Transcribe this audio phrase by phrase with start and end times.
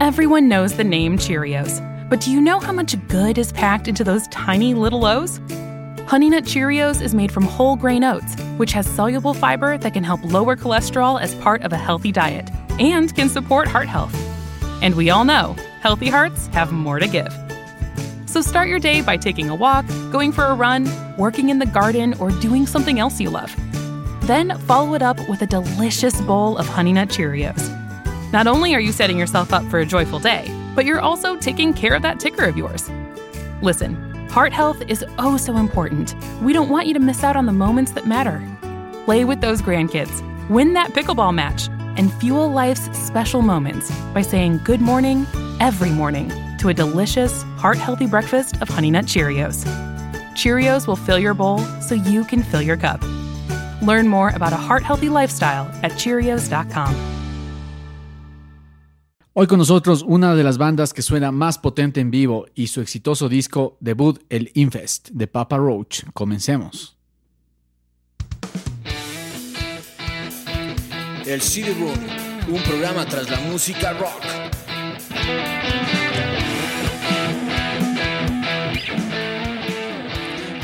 [0.00, 1.80] Everyone knows the name Cheerios,
[2.10, 5.38] but do you know how much good is packed into those tiny little O's?
[6.08, 10.02] Honey Nut Cheerios is made from whole grain oats, which has soluble fiber that can
[10.02, 14.12] help lower cholesterol as part of a healthy diet and can support heart health.
[14.82, 17.32] And we all know healthy hearts have more to give.
[18.26, 21.66] So start your day by taking a walk, going for a run, working in the
[21.66, 23.54] garden, or doing something else you love.
[24.22, 27.83] Then follow it up with a delicious bowl of Honey Nut Cheerios.
[28.34, 31.72] Not only are you setting yourself up for a joyful day, but you're also taking
[31.72, 32.90] care of that ticker of yours.
[33.62, 33.94] Listen,
[34.28, 36.16] heart health is oh so important.
[36.42, 38.42] We don't want you to miss out on the moments that matter.
[39.04, 40.10] Play with those grandkids,
[40.48, 45.28] win that pickleball match, and fuel life's special moments by saying good morning
[45.60, 49.64] every morning to a delicious, heart healthy breakfast of Honey Nut Cheerios.
[50.34, 53.00] Cheerios will fill your bowl so you can fill your cup.
[53.80, 57.23] Learn more about a heart healthy lifestyle at Cheerios.com.
[59.36, 62.80] Hoy con nosotros una de las bandas que suena más potente en vivo y su
[62.80, 66.04] exitoso disco debut, el Infest, de Papa Roach.
[66.12, 66.96] Comencemos.
[71.26, 71.98] El CD Room,
[72.46, 74.22] un programa tras la música rock.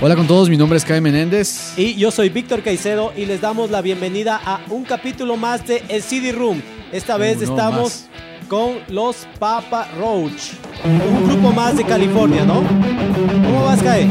[0.01, 1.77] Hola con todos, mi nombre es Kai Menéndez.
[1.77, 5.83] Y yo soy Víctor Caicedo y les damos la bienvenida a un capítulo más de
[5.89, 6.63] El CD Room.
[6.93, 8.10] Esta vez Uno estamos más.
[8.51, 12.63] Con los Papa Roach, un grupo más de California, ¿no?
[13.45, 14.11] ¿Cómo vas, Kai?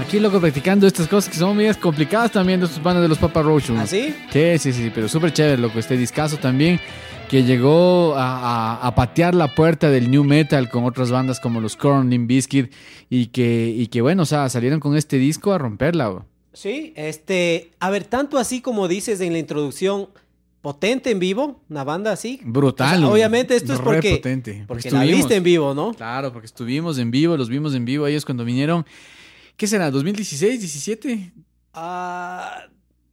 [0.00, 3.18] Aquí loco practicando estas cosas que son medias complicadas también de estos bandas de los
[3.18, 3.70] Papa Roach.
[3.70, 3.80] ¿no?
[3.80, 4.12] ¿Ah, sí?
[4.32, 6.80] Sí, sí, sí, pero súper chévere, loco, este discazo también
[7.28, 11.60] que llegó a, a- a patear la puerta del new metal con otras bandas como
[11.60, 12.72] los Korn, Limp Bizkit
[13.08, 16.08] y que, y que bueno, o sea, salieron con este disco a romperla.
[16.08, 16.26] bro.
[16.52, 20.08] Sí, este, a ver, tanto así como dices en la introducción,
[20.60, 22.40] potente en vivo, una banda así.
[22.44, 22.96] Brutal.
[22.96, 24.64] O sea, obviamente esto es porque, potente.
[24.66, 25.94] porque la viste en vivo, ¿no?
[25.94, 28.84] Claro, porque estuvimos en vivo, los vimos en vivo ellos cuando vinieron.
[29.56, 29.90] ¿Qué será?
[29.90, 31.32] ¿2016, 17?
[31.74, 32.64] Ah,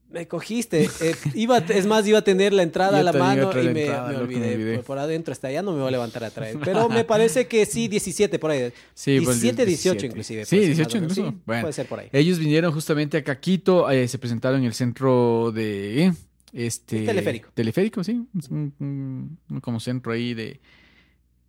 [0.09, 0.89] me cogiste.
[1.01, 4.07] Eh, iba, es más, iba a tener la entrada a la mano y me, entrada,
[4.09, 4.53] me me olvidé.
[4.55, 4.75] olvidé.
[4.77, 6.57] Por, por adentro está allá, no me voy a levantar a traer.
[6.63, 8.71] Pero me parece que sí, 17 por ahí.
[8.93, 10.05] Sí, por el 17, 18 17.
[10.07, 10.45] inclusive.
[10.45, 11.11] Sí, puede ser, 18 más o menos.
[11.17, 11.31] incluso.
[11.31, 11.61] Sí, Bueno.
[11.61, 12.07] Puede ser por ahí.
[12.13, 16.13] Ellos vinieron justamente acá a Quito, eh, se presentaron en el centro de...
[16.53, 17.49] Este, El teleférico.
[17.53, 18.25] Teleférico, sí.
[18.39, 20.59] Es un- un- un como centro ahí de,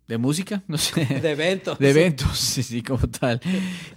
[0.09, 1.05] de música, no sé.
[1.05, 1.75] De evento.
[1.75, 3.39] De eventos, sí, sí, como tal.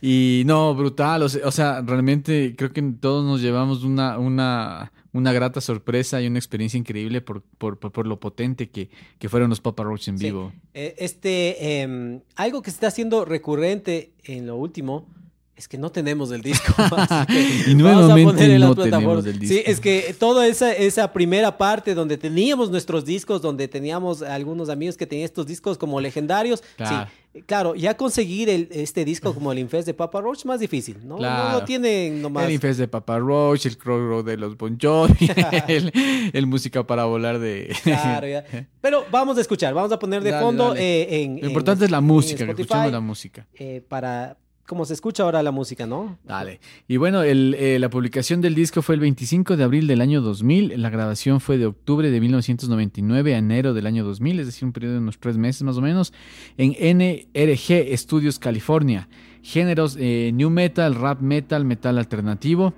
[0.03, 1.23] Y no, brutal.
[1.23, 6.39] O sea, realmente creo que todos nos llevamos una, una, una grata sorpresa y una
[6.39, 10.19] experiencia increíble por, por, por, por lo potente que, que fueron los Papa Roach en
[10.19, 10.27] Sí.
[10.27, 10.53] vivo.
[10.75, 15.07] Eh, este, em, algo que se está haciendo recurrente en lo último
[15.55, 16.73] es que no tenemos el disco.
[17.67, 19.71] Y vamos a nuevamente poner en no tenemos el Sí, disco.
[19.71, 24.97] es que toda esa, esa primera parte donde teníamos nuestros discos, donde teníamos algunos amigos
[24.97, 26.63] que tenían estos discos como legendarios.
[26.77, 27.09] Claro.
[27.35, 30.97] Sí, claro, ya conseguir el- este disco como el Infest de Papa Roach más difícil,
[31.07, 31.19] ¿no?
[31.19, 32.47] No lo tienen nomás.
[32.47, 35.15] El Infest de Papa Roach, el Crow Road de los Bon Jovi,
[35.69, 35.93] el,
[36.33, 37.75] el música para volar de...
[37.85, 38.45] Claro, ya.
[38.81, 40.81] Pero vamos a escuchar, vamos a poner de Dale, fondo dale.
[41.03, 41.33] eh, en.
[41.37, 43.47] Lo en- importante es la música, que escuchemos la música.
[43.55, 44.37] eh, para.
[44.67, 46.19] Como se escucha ahora la música, ¿no?
[46.25, 46.61] Dale.
[46.87, 50.21] Y bueno, el, eh, la publicación del disco fue el 25 de abril del año
[50.21, 50.81] 2000.
[50.81, 54.73] La grabación fue de octubre de 1999 a enero del año 2000, es decir, un
[54.73, 56.13] periodo de unos tres meses más o menos,
[56.57, 59.09] en NRG Studios, California.
[59.43, 62.73] Géneros eh, new metal, rap metal, metal alternativo.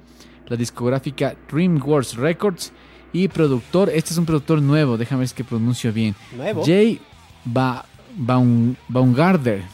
[0.49, 2.73] La discográfica DreamWorks Records.
[3.13, 6.17] Y productor, este es un productor nuevo, déjame ver si que pronuncio bien.
[6.35, 6.65] Nuevo.
[6.65, 6.99] Jay
[7.45, 7.85] ba
[8.17, 9.74] Baumgartner.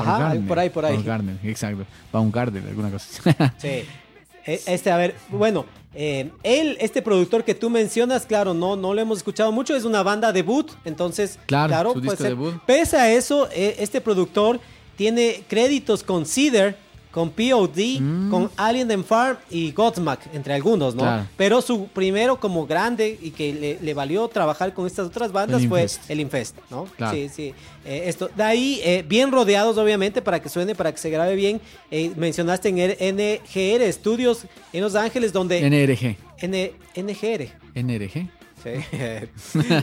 [0.00, 0.94] Ajá, Baumgartner, por ahí, por ahí.
[0.94, 1.84] Baumgartner, exacto.
[2.12, 3.52] Baumgartner, alguna cosa.
[3.58, 3.84] Sí.
[4.46, 8.94] E- Este, a ver, bueno, eh, él, este productor que tú mencionas, claro, no, no
[8.94, 12.28] lo hemos escuchado mucho, es una banda debut, entonces, Claro, su puede disco ser.
[12.28, 12.54] debut.
[12.66, 14.60] Pese a eso, eh, este productor
[14.96, 16.76] tiene créditos con Cedar,
[17.16, 18.30] con POD, Mm.
[18.30, 21.00] con Alien and Farm y Godsmack, entre algunos, ¿no?
[21.00, 21.26] Claro.
[21.38, 25.62] Pero su primero como grande y que le, le valió trabajar con estas otras bandas
[25.62, 26.10] El fue Infest.
[26.10, 26.84] el Infest, ¿no?
[26.94, 27.16] Claro.
[27.16, 27.54] Sí, sí.
[27.86, 31.36] Eh, esto, de ahí, eh, bien rodeados, obviamente, para que suene, para que se grabe
[31.36, 31.58] bien.
[31.90, 32.76] Eh, mencionaste en
[33.16, 34.42] NGR Studios
[34.74, 35.60] en Los Ángeles, donde.
[35.66, 36.18] NRG.
[36.42, 37.48] N- NGR.
[37.74, 38.28] NRG.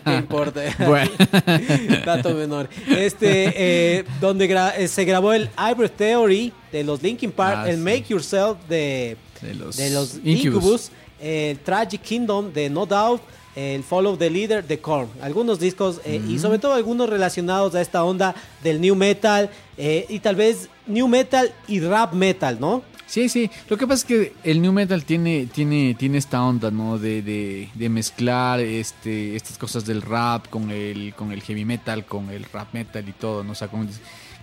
[0.06, 0.62] No importa.
[2.06, 2.69] Dato menor.
[2.88, 3.53] Este,
[4.00, 7.75] eh, donde gra- eh, se grabó el Hybrid Theory de los Linkin Park, Ah, el
[7.77, 7.81] sí.
[7.81, 10.45] Make Yourself de, De los, de los Incubus.
[10.45, 10.91] Incubus,
[11.21, 13.21] el Tragic Kingdom de No Doubt,
[13.56, 15.07] el Follow the Leader de Korn.
[15.21, 18.33] Algunos discos eh, y sobre todo algunos relacionados a esta onda
[18.63, 22.81] del New Metal eh, y tal vez New Metal y Rap Metal, ¿no?
[23.06, 23.50] Sí, sí.
[23.70, 26.98] Lo que pasa es que el new metal tiene, tiene, tiene esta onda, ¿no?
[26.98, 32.06] De, de, de mezclar este, estas cosas del rap con el, con el heavy metal,
[32.06, 33.52] con el rap metal y todo, ¿no?
[33.52, 33.88] O sea, con,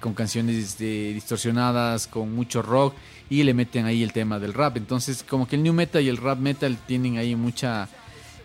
[0.01, 2.95] con canciones este, distorsionadas, con mucho rock
[3.29, 4.77] y le meten ahí el tema del rap.
[4.77, 7.89] Entonces, como que el new metal y el rap metal tienen ahí mucha...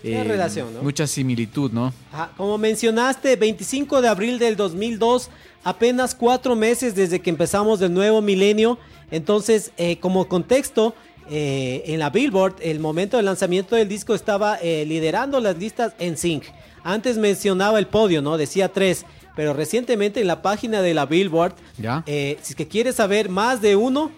[0.03, 0.81] eh, relación, ¿no?
[0.81, 1.93] Mucha similitud, ¿no?
[2.11, 5.29] Ajá, Como mencionaste, 25 de abril del 2002,
[5.63, 8.79] apenas cuatro meses desde que empezamos el nuevo milenio.
[9.11, 10.93] Entonces, eh, como contexto,
[11.29, 15.93] eh, en la Billboard, el momento del lanzamiento del disco estaba eh, liderando las listas
[15.99, 16.43] en Sync.
[16.83, 18.37] Antes mencionaba el podio, ¿no?
[18.37, 19.05] Decía tres.
[19.35, 22.03] Pero recientemente en la página de la Billboard, ¿Ya?
[22.05, 24.11] eh, si es que quieres saber más de uno,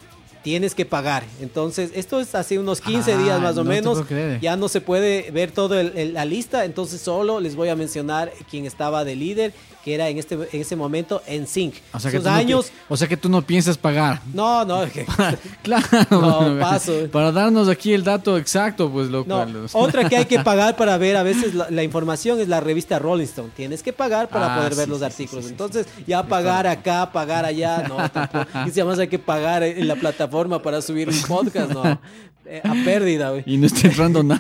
[0.44, 1.24] tienes que pagar.
[1.42, 4.04] Entonces, esto es hace unos 15 Ah, días más o no menos.
[4.42, 8.66] Ya no se puede ver toda la lista, entonces solo les voy a mencionar quién
[8.66, 9.54] estaba de líder,
[9.88, 11.76] que era en este en ese momento en Sync.
[11.94, 12.74] O sea, que no años.
[12.90, 14.20] o sea que tú no piensas pagar.
[14.34, 15.06] No, no, que-
[15.64, 15.86] Claro.
[16.12, 16.92] No, paso.
[17.10, 19.36] Para darnos aquí el dato exacto, pues lo no.
[19.46, 22.60] cual- Otra que hay que pagar para ver a veces la, la información es la
[22.60, 23.52] revista Rolling Stone.
[23.56, 25.46] Tienes que pagar para Ah, poder ver los sí, artículos.
[25.46, 28.46] sí, Entonces, ya pagar acá, pagar allá, no, tampoco.
[28.68, 31.98] Y si además hay que pagar en la plataforma para subir un podcast, no.
[32.50, 33.44] Eh, a pérdida, güey.
[33.46, 34.40] Y no está entrando nada.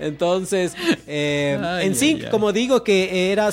[0.00, 0.72] Entonces,
[1.06, 2.30] eh, Ay, en ay, Sync, ay.
[2.30, 3.50] como digo, que era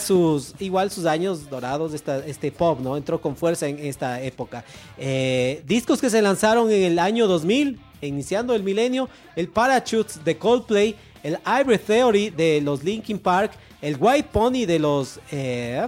[0.59, 2.97] igual sus años dorados, este pop, ¿no?
[2.97, 4.63] Entró con fuerza en esta época.
[4.97, 10.38] Eh, discos que se lanzaron en el año 2000, iniciando el milenio, el Parachutes de
[10.38, 15.88] Coldplay, el Hybrid Theory de los Linkin Park, el White Pony de los eh,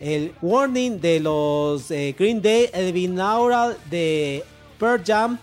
[0.00, 4.44] el Warning de los eh, Green Day, el Binaural de
[4.78, 5.38] Pearl Jam,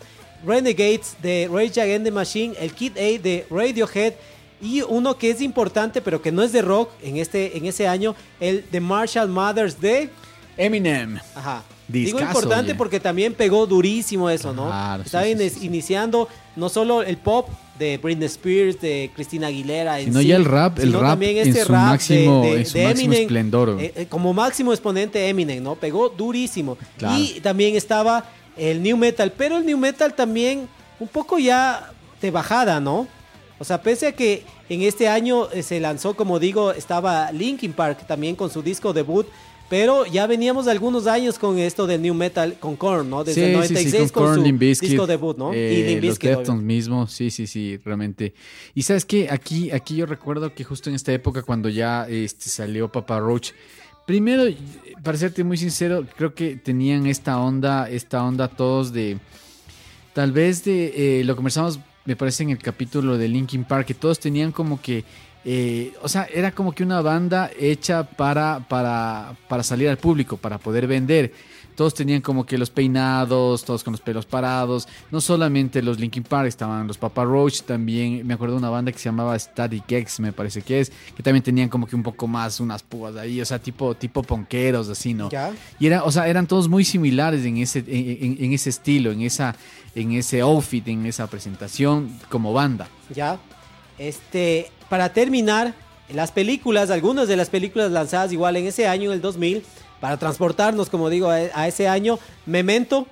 [0.46, 4.14] Renegades de Rage Against the Machine, el Kid A de Radiohead
[4.62, 7.88] y uno que es importante pero que no es de rock en este en ese
[7.88, 10.10] año, el de Marshall Mathers de
[10.58, 11.20] Eminem.
[11.36, 11.64] Ajá.
[11.88, 12.76] Digo importante oye.
[12.78, 14.66] porque también pegó durísimo eso, ¿no?
[14.68, 17.48] Claro, sí, Estaba sí, iniciando no solo el pop
[17.78, 21.48] de Britney Spears, de Christina Aguilera, Sino sí, ya el rap, el rap también en
[21.50, 23.78] este su rap máximo- de, de- en su de máximo Eminem, esplendor.
[23.80, 25.76] eh, como máximo exponente Eminem, ¿no?
[25.76, 26.78] Pegó durísimo.
[26.98, 27.20] Claro.
[27.20, 28.26] Y también estaba
[28.58, 30.68] el new metal, pero el new metal también
[31.00, 31.92] un poco ya
[32.22, 33.08] de bajada, ¿no?
[33.60, 37.74] O sea, pese a que en este año eh, se lanzó, como digo, estaba Linkin
[37.74, 39.28] Park también con su disco debut,
[39.70, 43.24] pero ya veníamos algunos años con esto del new metal con Korn, ¿no?
[43.24, 45.54] Desde el 96 con, Korn, su disco debut, ¿no?
[45.54, 48.34] eh, y Limp los Deftones mismo, sí, sí, sí, realmente.
[48.76, 52.50] Y sabes que aquí, aquí yo recuerdo que justo en esta época cuando ya este,
[52.50, 53.52] salió Papa Roach,
[54.06, 54.44] primero,
[55.04, 59.18] para serte muy sincero, creo que tenían esta onda, esta onda todos de,
[60.14, 63.94] tal vez de, eh, lo conversamos, me parece en el capítulo de Linkin Park, que
[63.94, 65.04] todos tenían como que
[65.48, 70.38] eh, o sea, era como que una banda hecha para, para, para salir al público,
[70.38, 71.32] para poder vender.
[71.76, 74.88] Todos tenían como que los peinados, todos con los pelos parados.
[75.12, 78.92] No solamente los Linkin Park, estaban los Papa Roach, también me acuerdo de una banda
[78.92, 82.04] que se llamaba Static X, me parece que es, que también tenían como que un
[82.04, 85.30] poco más unas púas ahí, o sea, tipo, tipo ponqueros, así, ¿no?
[85.30, 85.54] Ya.
[85.80, 87.86] Y era, o sea, eran todos muy similares en ese, en,
[88.38, 89.56] en- en ese estilo, en esa,
[89.96, 92.88] en ese outfit, en esa presentación como banda.
[93.14, 93.38] Ya.
[93.98, 95.74] Este, para terminar,
[96.14, 99.64] las películas, algunas de las películas lanzadas igual en ese año, en el 2000,
[100.06, 103.08] para transportarnos, como digo, a, a ese año, Memento,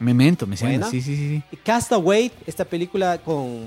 [0.00, 1.42] Memento, me suena, sí, sí, sí.
[1.52, 1.56] sí.
[1.64, 3.60] Castaway, esta película con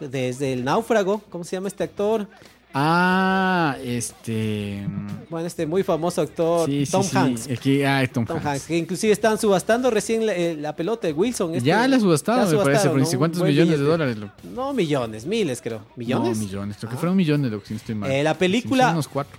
[0.00, 2.26] desde el náufrago, ¿cómo se llama este actor?
[2.74, 4.86] Ah, este.
[5.30, 7.48] Bueno, este muy famoso actor, sí, sí, Tom sí, Hanks.
[7.48, 8.46] Aquí, ah, Tom, Tom Hanks.
[8.46, 11.54] Hanks, que inclusive están subastando recién la, eh, la pelota de Wilson.
[11.54, 13.18] este- Ya la subastaron, me parece, por ¿no?
[13.18, 14.16] cuántos millones de dólares.
[14.42, 15.82] No, millones, miles creo.
[15.94, 16.36] ¿Millones?
[16.38, 16.76] No, millones.
[16.76, 16.98] Creo que Ah.
[16.98, 18.10] fueron millones, lo que no estoy mal.
[18.10, 19.38] Eh, la Sí, película- unos cuatro.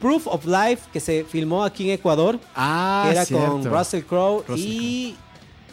[0.00, 3.46] Proof of Life, que se filmó aquí en Ecuador, Ah, que era cierto.
[3.48, 5.16] con Russell Crowe Russell y...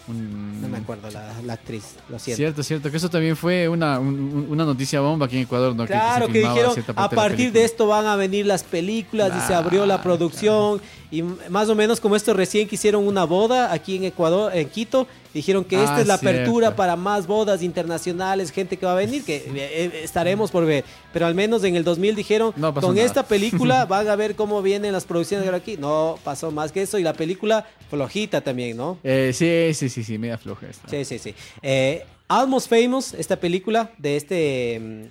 [0.08, 2.38] Un- No me acuerdo la, la actriz, lo siento.
[2.38, 5.88] Cierto, cierto, que eso también fue una, un- una noticia bomba aquí en Ecuador, ¿no?
[5.88, 9.55] Claro, que, dijeron, a de partir de esto van a venir las películas y se
[9.55, 10.79] abrió la Claro, producción.
[11.12, 14.68] Y más o menos como esto recién que hicieron una boda aquí en Ecuador, en
[14.70, 18.94] Quito, dijeron que esta Ah, es la apertura para más bodas internacionales, gente que va
[18.94, 20.84] a venir, que eh, eh, estaremos por ver.
[21.14, 23.06] Pero al menos en el 2000 dijeron, No con nada.
[23.06, 25.78] esta película van a ver cómo vienen las producciones de aquí.
[25.78, 28.98] No, pasó más que eso y la película flojita también, ¿no?
[29.04, 30.90] Eh, sí, sí, sí, sí, media floja esta.
[30.90, 31.36] Sí, sí, sí.
[31.62, 35.08] Eh, Almost Famous, esta película de este...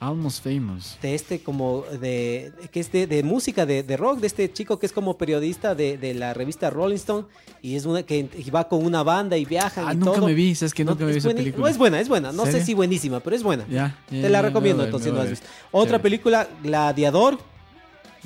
[0.00, 0.96] Almost Famous.
[1.02, 4.78] de este como de que es de, de música de, de rock de este chico
[4.78, 7.24] que es como periodista de, de la revista Rolling Stone
[7.62, 10.26] y es una que y va con una banda y viajan Ah, y nunca todo.
[10.26, 11.62] me vi, sabes que No, nunca me vi es esa película.
[11.62, 14.28] no, es buena es buena no sé si buenísima pero es buena Ya, ya, te
[14.28, 17.38] la recomiendo ver, entonces no has visto otra película Gladiador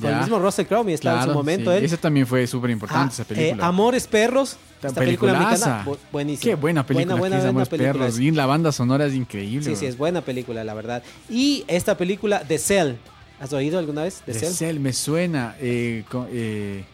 [0.00, 1.76] con el mismo Russell Crowe y estaba en su momento sí.
[1.78, 3.66] él Esa también fue súper Ah, importante, esa eh, película.
[3.66, 4.56] Amores Perros
[4.88, 8.14] Esta película mexicana bu- buenísima Qué buena película buena buena, película Perros.
[8.14, 8.20] es.
[8.20, 9.64] Y la banda sonora es increíble.
[9.64, 12.94] sí sí es buena película la verdad y esta película The Cell
[13.40, 14.52] ¿has oído alguna vez The The Cell?
[14.52, 15.56] Cell, me suena.
[15.60, 16.84] eh, con- eh,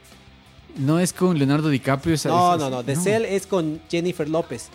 [0.77, 2.15] no es con Leonardo DiCaprio.
[2.27, 2.85] No, no, no.
[2.85, 4.69] The Cell es con Jennifer López.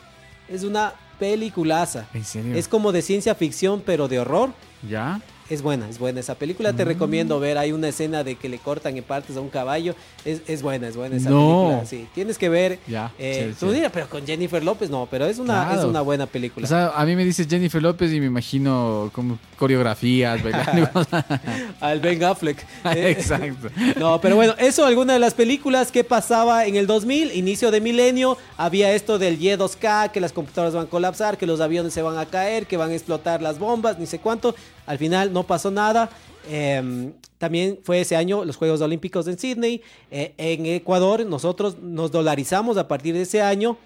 [0.50, 2.08] Es una peliculaza.
[2.14, 2.56] ¿En serio?
[2.56, 4.52] Es como de ciencia ficción, pero de horror.
[4.90, 5.22] ¿Ya?
[5.50, 6.20] Es buena, es buena.
[6.22, 6.76] Esa película Mm.
[6.78, 7.58] te recomiendo ver.
[7.58, 9.94] Hay una escena de que le cortan en partes a un caballo.
[10.26, 11.36] Es, es buena, es buena esa No.
[11.68, 11.86] película.
[11.86, 12.80] Sí, tienes que ver.
[12.88, 15.80] Ya, eh, chévere, tú dirás, pero con Jennifer López no, pero es una, Claro.
[15.82, 16.66] es una buena película.
[16.66, 20.40] O sea, a mí me dices Jennifer López y me imagino como coreografías.
[21.82, 22.66] Al Ben Affleck.
[22.96, 23.70] Exacto.
[24.00, 27.80] No, pero bueno, eso, alguna de las películas que pasaba en el 2000, inicio de
[27.82, 32.02] milenio, había esto del Y2K, que las computadoras van a colapsar, que los aviones se
[32.02, 34.56] van a caer, que van a explotar las bombas, ni sé cuánto.
[34.86, 36.10] Al final no pasó nada.
[36.50, 39.82] Eh, también fue ese año los Juegos Olímpicos en Sydney.
[40.12, 43.78] Eh, en Ecuador nosotros nos dolarizamos a partir de ese año.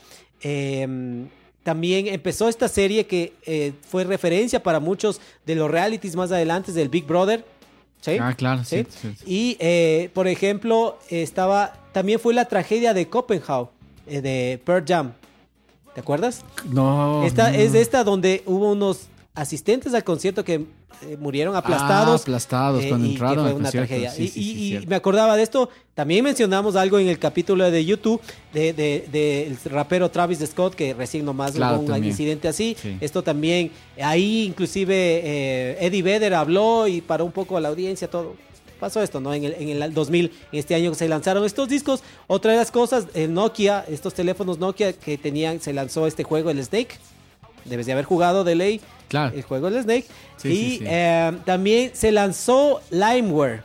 [0.41, 1.27] Eh,
[1.67, 6.71] también empezó esta serie que eh, fue referencia para muchos de los realities más adelante
[6.71, 7.43] del Big Brother.
[7.99, 8.17] ¿sí?
[8.21, 8.87] Ah, claro, sí.
[9.25, 11.73] Y, eh, por ejemplo, estaba.
[11.91, 13.67] También fue la tragedia de Copenhague,
[14.05, 15.11] de Pearl Jam.
[15.93, 16.45] ¿Te acuerdas?
[16.71, 17.25] No.
[17.25, 17.57] esta no.
[17.57, 22.21] es de esta donde hubo unos asistentes al concierto que eh, murieron aplastados.
[22.21, 24.11] Ah, aplastados eh, cuando y que entraron fue al una tragedia.
[24.11, 24.89] Sí, y sí, y- sí, y cierto.
[24.89, 25.69] me acordaba de esto.
[25.93, 28.19] También mencionamos algo en el capítulo de YouTube
[28.53, 32.75] de, de- del rapero Travis Scott, que recién nomás Claro, hubo un incidente así.
[32.81, 32.97] Sí.
[32.99, 38.09] Esto también, ahí inclusive eh, Eddie Vedder habló y paró un poco a la audiencia,
[38.09, 38.35] todo.
[38.79, 39.33] Pasó esto, ¿no?
[39.33, 42.03] En el, en el 2000, en este año que se lanzaron estos discos.
[42.27, 46.51] Otra de las cosas, el Nokia, estos teléfonos Nokia que tenían, se lanzó este juego,
[46.51, 46.95] el Snake.
[47.67, 49.35] Debes de haber jugado de ley Claro.
[49.35, 50.05] el juego del Snake.
[50.37, 50.83] Sí, y sí, sí.
[50.87, 53.61] eh, también se lanzó Limeware.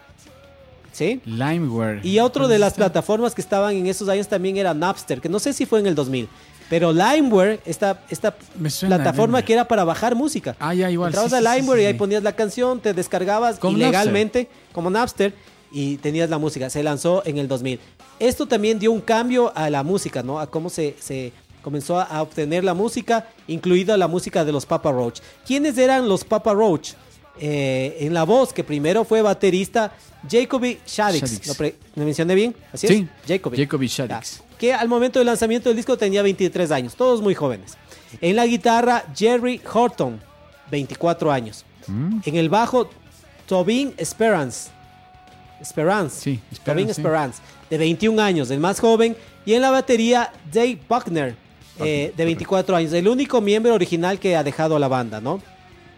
[0.92, 1.20] ¿Sí?
[1.24, 2.00] Limeware.
[2.04, 5.38] Y otro de las plataformas que estaban en esos años también era Napster, que no
[5.38, 6.28] sé si fue en el 2000.
[6.68, 9.44] Pero Limeware, esta, esta plataforma Limeware.
[9.44, 10.54] que era para bajar música.
[10.58, 11.08] Ah, ya, igual.
[11.08, 15.34] Entrabas a Limeware y ahí ponías la canción, te descargabas Como ilegalmente, como Napster,
[15.70, 16.68] y tenías la música.
[16.70, 17.80] Se lanzó en el 2000.
[18.18, 20.38] Esto también dio un cambio a la música, ¿no?
[20.40, 24.92] A cómo se, se comenzó a, obtener la música, incluida la música de los Papa
[24.92, 25.20] Roach.
[25.46, 26.92] ¿Quiénes eran los Papa Roach?
[27.40, 29.92] Eh, en la voz, que primero fue baterista,
[30.30, 31.22] Jacoby Shaddix.
[31.30, 31.46] Shaddix.
[31.46, 32.54] ¿Lo, pre- ¿lo mencioné bien?
[32.72, 33.28] Así Sí, es.
[33.28, 33.56] Jacoby.
[33.56, 34.38] Jacoby Shaddix.
[34.38, 34.44] Ya.
[34.58, 37.76] Que al momento del lanzamiento del disco tenía 23 años, todos muy jóvenes.
[38.20, 40.20] En la guitarra, Jerry Horton,
[40.70, 41.64] 24 años.
[41.86, 42.18] Mm.
[42.26, 42.90] En el bajo,
[43.46, 44.70] Tobin Esperance.
[45.60, 46.20] Esperance.
[46.20, 47.00] Sí, Tobin Esperance, sí.
[47.00, 49.16] Esperance, de 21 años, el más joven.
[49.44, 51.34] Y en la batería, Dave Buckner,
[51.78, 52.92] eh, de 24 años.
[52.92, 55.40] El único miembro original que ha dejado la banda, ¿no?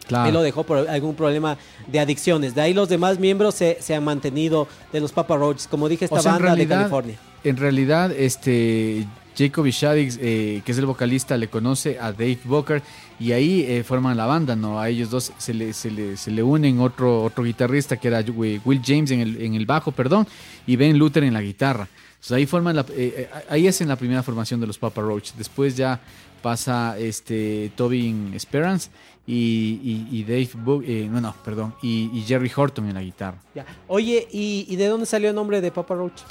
[0.06, 0.28] Claro.
[0.28, 2.54] Él lo dejó por algún problema de adicciones.
[2.54, 5.66] De ahí los demás miembros se, se han mantenido de los Papa Roaches.
[5.66, 7.16] Como dije, esta O sea, en banda de California.
[7.42, 12.82] En realidad, este Jacoby Shaddix, eh, que es el vocalista, le conoce a Dave Booker
[13.18, 14.80] y ahí eh, forman la banda, ¿no?
[14.80, 18.24] A ellos dos se le, se le, se le unen otro, otro guitarrista que era
[18.34, 20.26] Will James en el, en el bajo, perdón,
[20.66, 21.88] y Ben Luther en la guitarra.
[22.24, 25.32] Entonces ahí forman la, eh, eh, ahí hacen la primera formación de los Papa Roach.
[25.34, 26.00] Después ya
[26.40, 28.88] pasa este Tobin Esperance
[29.26, 33.02] y, y- y Dave Bo- eh, no, no, perdón, y, y Jerry Horton en la
[33.02, 33.36] guitarra.
[33.54, 33.66] Ya.
[33.88, 36.22] Oye, ¿y, de dónde salió el nombre de Papa Roach?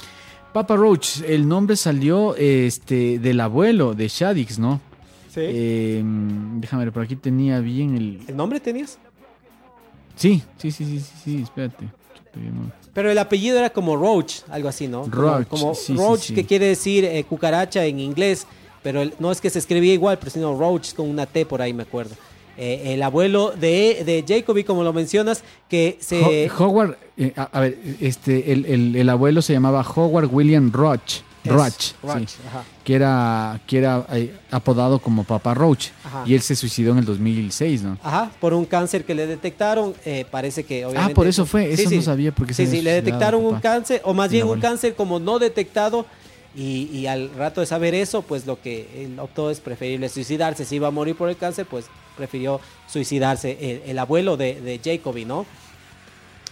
[0.52, 4.80] Papa Roach, el nombre salió este del abuelo de Shaddix, ¿no?
[5.32, 5.40] Sí.
[5.42, 6.02] Eh,
[6.56, 8.20] déjame ver, por aquí tenía bien el.
[8.28, 8.98] ¿El nombre tenías?
[10.16, 11.84] Sí, sí, sí, sí, sí, sí, espérate.
[12.34, 12.83] No.
[12.94, 15.06] Pero el apellido era como Roach, algo así, ¿no?
[15.06, 16.34] Roach, Como, sí, Roach, sí.
[16.34, 18.46] que quiere decir eh, cucaracha en inglés,
[18.82, 21.60] pero el- no es que se escribía igual, pero sino Roach con una T por
[21.60, 22.14] ahí, me acuerdo.
[22.56, 26.48] Eh, el abuelo de, de Jacoby, como lo mencionas, que se...
[26.56, 30.70] Ho- Howard, eh, a, a ver, este, el, el- el abuelo se llamaba Howard William
[30.72, 32.36] Roach, Roach, Roach, sí,
[32.84, 36.24] que era, que era eh, apodado como Papa Roach, Ajá.
[36.26, 37.98] y él se suicidó en el 2006, ¿no?
[38.02, 41.12] Ajá, por un cáncer que le detectaron, eh, parece que obviamente...
[41.12, 43.60] Ah, por eso fue, eso no sabía por qué se Sí, sí, le detectaron un
[43.60, 46.06] cáncer, o más bien un cáncer como no detectado,
[46.56, 50.64] y, y al rato de saber eso, pues lo que él optó es preferible suicidarse.
[50.64, 51.86] Si iba a morir por el cáncer, pues
[52.16, 55.46] prefirió suicidarse el, el abuelo de, de Jacoby, ¿no?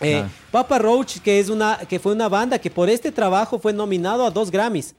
[0.02, 0.28] Eh, Claro.
[0.50, 4.26] Papa Roach, que, es una, que fue una banda que por este trabajo fue nominado
[4.26, 4.94] a dos Grammys,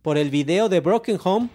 [0.00, 1.48] por el video de Broken Home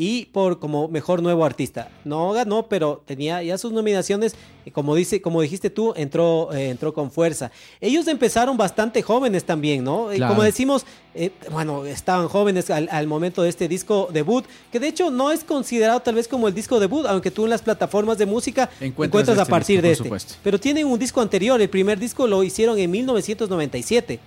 [0.00, 1.90] y por como mejor nuevo artista.
[2.04, 4.36] No ganó, pero tenía ya sus nominaciones.
[4.64, 7.50] y Como dice, como dijiste tú, entró, eh, entró con fuerza.
[7.80, 10.06] Ellos empezaron bastante jóvenes también, ¿no?
[10.14, 10.34] Claro.
[10.34, 10.86] Como decimos,
[11.16, 15.32] eh, bueno, estaban jóvenes al, al momento de este disco debut, que de hecho no
[15.32, 18.70] es considerado tal vez como el disco debut, aunque tú en las plataformas de música
[18.80, 20.04] Encuentras encuentras, a este partir disco, de este.
[20.04, 20.34] supuesto.
[20.44, 24.20] Pero tienen un disco anterior, el primer disco lo hicieron en 1997.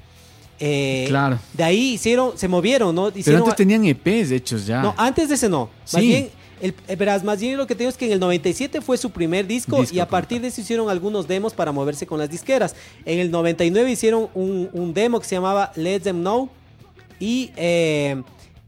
[0.64, 1.40] Eh, Claro.
[1.54, 3.06] De ahí hicieron, se movieron, ¿no?
[3.08, 4.82] Pero Hicieron antes tenían EPs hechos ya.
[4.82, 5.70] no, antes de ese no.
[5.92, 6.08] Más Sí.
[6.08, 6.30] bien,
[6.62, 9.10] el, eh, verás, más bien lo que tengo es que en el 97 fue su
[9.10, 12.30] primer disco, Disco y a partir de eso hicieron algunos demos para moverse con las
[12.30, 12.76] disqueras.
[13.06, 16.50] En el 99 hicieron un, un demo que se llamaba Let Them Know
[17.20, 18.22] y eh,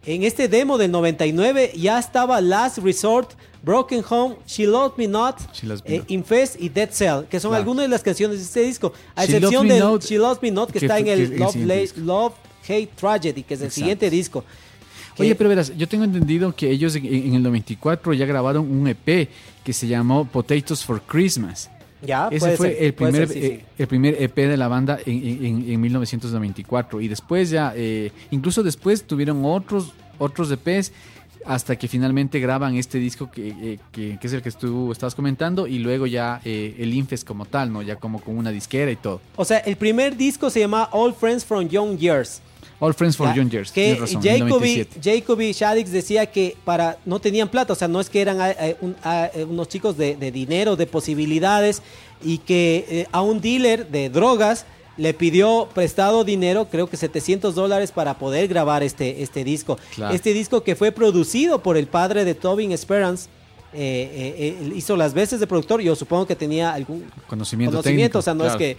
[0.05, 3.31] en este demo del 99 ya estaba Last Resort,
[3.63, 6.11] Broken Home, She Loves Me Not, Me eh, Not.
[6.11, 7.61] Infest y Dead Cell, que son Claro.
[7.61, 8.91] algunas de las canciones de este disco.
[9.15, 11.97] A She excepción Not, She Loves Me Not, que, que está en el Love.
[11.97, 12.33] Love
[12.67, 13.75] Hate Tragedy, que es el Exacto.
[13.75, 14.43] siguiente disco.
[15.19, 18.69] Oye, Que- pero verás, yo tengo entendido que ellos en, en el 94 ya grabaron
[18.69, 19.29] un EP
[19.63, 21.69] que se llamó Potatoes for Christmas.
[22.05, 23.47] Ya, Ese fue ser, el, primer, ser, sí, sí.
[23.47, 27.01] eh, el primer EP de la banda en, en- en 1994.
[27.01, 30.91] Y después ya, eh, incluso después tuvieron otros, otros EPs
[31.45, 35.13] hasta que finalmente graban este disco que, eh, que- que es el que tú estabas
[35.13, 37.81] comentando y luego ya eh, el Infest como tal, ¿no?
[37.81, 39.19] Ya como con una disquera y todo.
[39.35, 42.41] O sea, el primer disco se llama All Friends from Young Years.
[42.79, 43.33] All Friends for.
[43.33, 43.71] Young Years.
[43.71, 44.99] Que razón, Jacoby, 97.
[45.01, 48.75] Jacoby Shaddix decía que para no tenían plata, o sea, no es que eran eh,
[48.81, 51.81] un- a- eh, unos chicos de, de dinero, de posibilidades,
[52.23, 54.65] y que eh, a un dealer de drogas
[54.97, 59.77] le pidió prestado dinero, creo que 700 dólares para poder grabar este, este disco.
[59.95, 60.13] Claro.
[60.13, 63.27] Este disco que fue producido por el padre de Tobin Esperance.
[63.75, 68.19] eh, eh, hizo las veces de productor, yo supongo que tenía algún Conocimiento, conocimiento, técnico,
[68.19, 68.59] o sea, no claro.
[68.59, 68.77] es que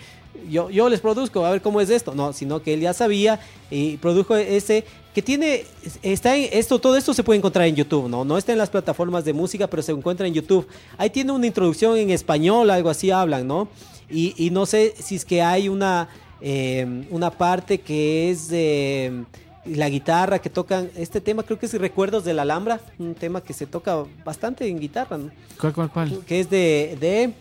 [0.50, 3.40] yo, yo les produzco, a ver cómo es esto, no, sino que él ya sabía
[3.70, 5.64] y produjo ese que tiene,
[6.02, 8.24] está en esto, todo esto se puede encontrar en YouTube, ¿no?
[8.24, 10.66] No está en las plataformas de música, pero se encuentra en YouTube.
[10.98, 13.68] Ahí tiene una introducción en español, algo así hablan, ¿no?
[14.10, 16.08] Y, y no sé si es que hay una,
[16.40, 19.22] eh, una parte que es eh,
[19.66, 23.40] la guitarra que tocan, este tema creo que es Recuerdos de la Alhambra, un tema
[23.40, 25.30] que se toca bastante en guitarra, ¿no?
[25.60, 26.18] ¿Cuál, cuál, cuál?
[26.26, 27.32] que es de, de,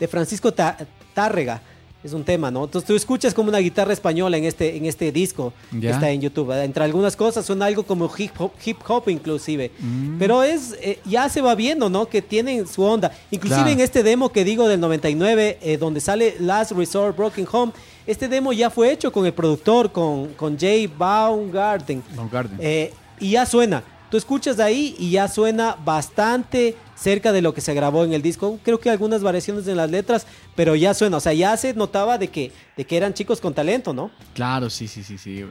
[0.00, 0.76] de Francisco Ta-
[1.14, 1.62] Tárrega.
[2.04, 2.64] Es un tema, ¿no?
[2.64, 6.20] Entonces tú escuchas como una guitarra española en este, en este disco que está en
[6.20, 6.52] YouTube.
[6.62, 9.70] Entre algunas cosas suena algo como hip hop, hip hop inclusive.
[9.80, 10.18] Mm.
[10.18, 12.06] Pero es eh, ya se va viendo, ¿no?
[12.06, 13.10] Que tienen su onda.
[13.30, 13.70] Inclusive Claro.
[13.72, 17.72] en este demo que digo del 99, eh, donde sale Last Resort Broken Home,
[18.06, 22.02] este demo ya fue hecho con el productor, con, con Jay Baumgarten.
[22.14, 22.58] Baumgarten.
[22.60, 23.82] Eh, y ya suena.
[24.10, 28.22] Tú escuchas ahí y ya suena bastante cerca de lo que se grabó en el
[28.22, 28.58] disco.
[28.62, 31.16] Creo que algunas variaciones en las letras, pero ya suena.
[31.16, 34.10] O sea, ya se notaba de que, de que eran chicos con talento, ¿no?
[34.34, 35.42] Claro, sí, sí, sí, sí.
[35.42, 35.48] O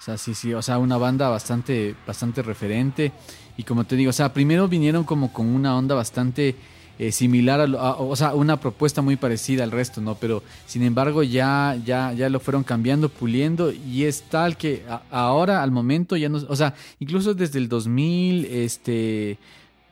[0.00, 3.12] sea, sí, sí, o sea, una banda bastante, bastante referente.
[3.56, 6.54] Y como te digo, o sea, primero vinieron como con una onda bastante
[7.00, 10.16] eh, similar, a, o sea, una propuesta muy parecida al resto, ¿no?
[10.16, 15.62] Pero sin embargo ya, ya, ya lo fueron cambiando, puliendo y es tal que ahora,
[15.62, 19.38] al momento, ya no, o sea, incluso desde el 2000, este...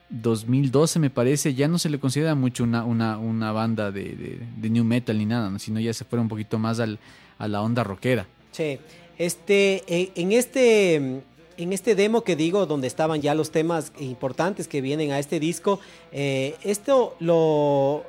[0.08, 4.70] 2012 me parece, ya no se le considera mucho una, una, una banda de, de,
[4.70, 5.58] new metal ni nada, ¿no?
[5.58, 6.98] sino ya se fueron un poquito más al,
[7.38, 8.26] a la onda rockera.
[8.52, 8.78] Sí.
[9.18, 14.68] Este, eh, en este, en este demo que digo, donde estaban ya los temas importantes
[14.68, 15.80] que vienen a este disco,
[16.12, 18.04] eh, esto lo,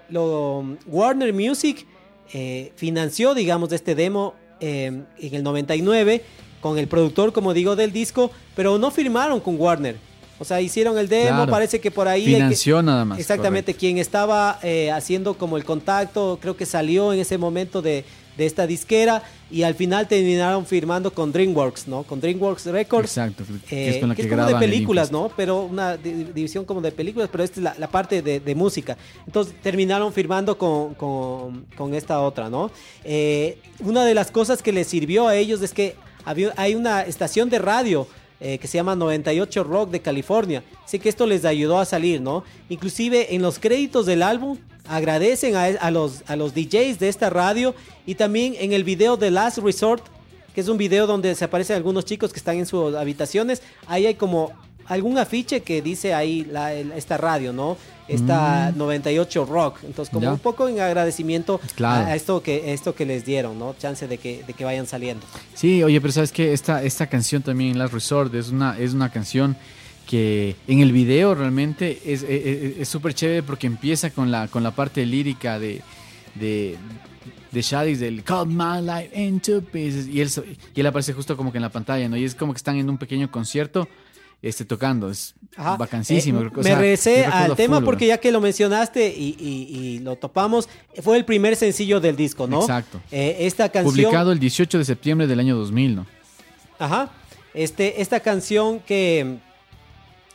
[0.85, 1.85] Warner Music
[2.33, 6.23] eh, financió, digamos, este demo en el 99
[6.61, 10.06] con el productor, como digo, del disco, pero no firmaron con Warner.
[10.39, 11.51] O sea, hicieron el demo, Claro.
[11.51, 12.21] parece que por ahí...
[12.25, 13.19] hay que- Financió nada más.
[13.19, 13.79] Exactamente, correcto.
[13.79, 18.05] quien estaba eh, haciendo como el contacto, creo que salió en ese momento de,
[18.37, 22.03] de esta disquera y al final terminaron firmando con DreamWorks, ¿no?
[22.03, 23.17] Con DreamWorks Records.
[23.17, 25.11] Exacto, que eh, es con la que que, es como de películas.
[25.11, 25.31] ¿no?
[25.35, 28.55] Pero una di- división como de películas, pero esta es la, la parte de, de
[28.55, 28.95] música.
[29.25, 32.69] Entonces terminaron firmando con, con- con esta otra, ¿no?
[33.03, 35.95] Eh, una de las cosas que les sirvió a ellos es que
[36.25, 38.05] había, hay una estación de radio
[38.39, 40.63] eh, que se llama 98 Rock de California.
[40.85, 42.43] Así que esto les ayudó a salir, ¿no?
[42.69, 47.75] Inclusive en los créditos del álbum agradecen a, los, a los DJs de esta radio
[48.05, 50.03] y también en el video de Last Resort,
[50.53, 53.61] que es un video donde se aparecen algunos chicos que están en sus habitaciones.
[53.87, 54.53] Ahí hay como
[54.85, 56.49] algún afiche que dice ahí
[56.95, 57.77] esta radio, ¿no?
[58.07, 59.79] Esta 98 Rock.
[59.83, 60.29] Entonces, como Mm.
[60.29, 60.33] Ya.
[60.33, 62.07] un poco en agradecimiento Claro.
[62.07, 63.75] a esto que, esto que les dieron, ¿no?
[63.77, 65.25] Chance de que, de que vayan saliendo.
[65.53, 69.11] Sí, oye, pero sabes que esta, esta canción también, Last Resort, es una, es una
[69.11, 69.55] canción
[70.05, 74.63] que en el video realmente es es- es súper chévere porque empieza con la, con
[74.63, 75.81] la parte lírica de,
[76.35, 76.77] de,
[77.51, 80.29] de Shadix del Cut My Life into Pieces y él,
[80.73, 82.15] y él aparece justo como que en la pantalla, ¿no?
[82.15, 83.89] Y es como que están en un pequeño concierto
[84.41, 85.09] este, tocando.
[85.09, 85.75] Es, Ajá.
[85.77, 86.41] Vacancísimo.
[86.41, 89.99] Eh, o me regresé al tema full, porque ya que lo mencionaste y, y- y
[89.99, 90.69] lo topamos,
[91.01, 92.61] fue el primer sencillo del disco, ¿no?
[92.61, 93.01] Exacto.
[93.11, 93.93] Eh, esta canción.
[93.95, 96.05] Publicado el 18 de septiembre del año 2000, ¿no?
[96.79, 97.09] Ajá.
[97.53, 99.37] Este, esta canción que,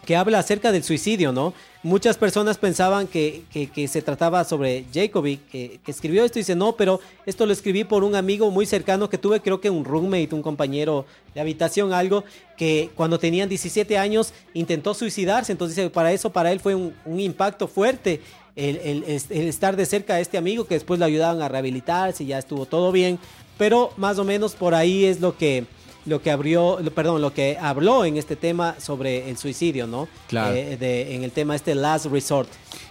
[0.05, 1.55] que habla acerca del suicidio, ¿no?
[1.85, 6.77] Muchas personas pensaban que, que- se trataba sobre Jacoby, que, escribió esto y dice, no,
[6.77, 10.35] pero esto lo escribí por un amigo muy cercano que tuve, creo que un roommate,
[10.35, 12.25] un compañero de habitación, algo,
[12.57, 16.95] que cuando tenían 17 años intentó suicidarse, entonces dice, para eso, para él fue un,
[17.21, 18.21] impacto fuerte.
[18.55, 22.39] El estar de cerca a este amigo que después lo ayudaban a rehabilitarse y ya
[22.39, 23.19] estuvo todo bien,
[23.57, 25.65] pero más o menos por ahí es lo que,
[26.07, 30.09] lo que abrió, perdón, lo que habló en este tema sobre el suicidio, ¿no?
[30.29, 30.55] Claro.
[30.55, 32.49] Eh, de- en el tema este Last Resort.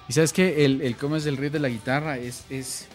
[0.07, 2.87] Y sabes que el, el cómo es el riff de la guitarra es es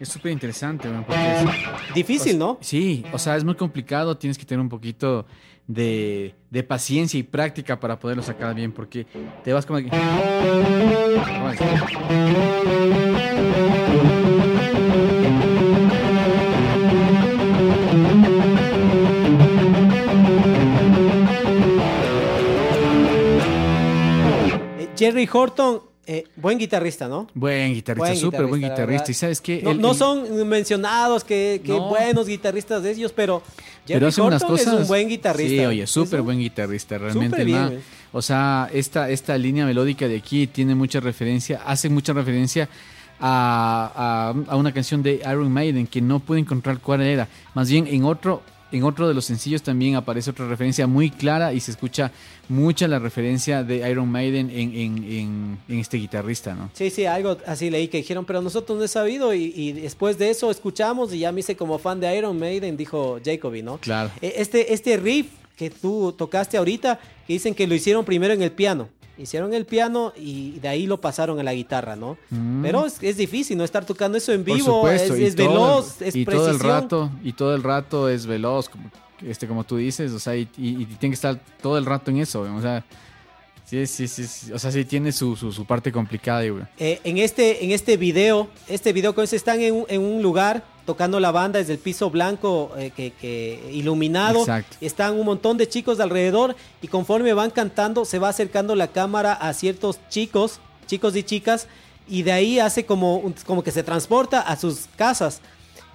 [0.00, 2.58] es súper interesante, es- Difícil, o- ¿no?
[2.62, 5.26] Sí, o sea, es muy complicado, tienes que tener un poquito
[5.66, 9.06] de, de paciencia y práctica para poderlo sacar bien, porque
[9.44, 9.88] te vas como que...
[9.90, 11.50] ¿Cómo
[25.00, 27.26] Jerry Horton, eh, buen guitarrista, ¿no?
[27.34, 29.10] Buen guitarrista, súper buen guitarrista.
[29.10, 31.88] Y sabes qué, No, son mencionados que, que No.
[31.88, 33.42] buenos guitarristas de ellos, pero
[33.86, 34.74] Jerry pero hace unas Horton cosas.
[34.74, 35.50] es un buen guitarrista.
[35.62, 37.44] Sí, oye, súper buen guitarrista, realmente.
[37.44, 37.78] Bien, güey.
[38.12, 42.68] o sea, esta, esta línea melódica de aquí tiene mucha referencia, hace mucha referencia
[43.20, 47.28] a, a- a una canción de Iron Maiden que no pude encontrar cuál era.
[47.54, 48.42] Más bien en otro.
[48.72, 52.12] En otro de los sencillos también aparece otra referencia muy clara y se escucha
[52.48, 56.70] mucha la referencia de Iron Maiden en, en- en- en este guitarrista, ¿no?
[56.74, 60.18] Sí, sí, algo así leí que dijeron, pero nosotros no he sabido y, y después
[60.18, 63.78] de eso escuchamos y ya me hice como fan de Iron Maiden, dijo Jacoby, ¿no?
[63.78, 64.10] Claro.
[64.22, 68.42] Eh, Este, este riff que tú tocaste ahorita, que dicen que lo hicieron primero en
[68.42, 68.88] el piano.
[69.18, 72.16] Hicieron el piano y de ahí lo pasaron a la guitarra, ¿no?
[72.30, 72.62] Mm.
[72.62, 73.64] Pero es, es difícil, ¿no?
[73.64, 76.46] Estar tocando eso en vivo, supuesto, es, todo veloz, es y precisión.
[76.46, 78.90] todo el rato y todo el rato es veloz como,
[79.22, 82.10] este como tú dices o sea y, y- y tiene que estar todo el rato
[82.10, 82.82] en eso o sea
[83.70, 86.64] sí sí sí, sí, o sea sí tiene su, su, su parte complicada güey.
[86.78, 90.64] Eh, en, este, en este video, este video que están en un, en un lugar
[90.84, 94.40] tocando la banda desde el piso blanco eh, que, que iluminado.
[94.40, 94.76] Exacto.
[94.80, 99.34] Están un montón de chicos alrededor y conforme van cantando se va acercando la cámara
[99.34, 101.68] a ciertos chicos, chicos y chicas,
[102.08, 105.40] y de ahí hace como, como que se transporta a sus casas.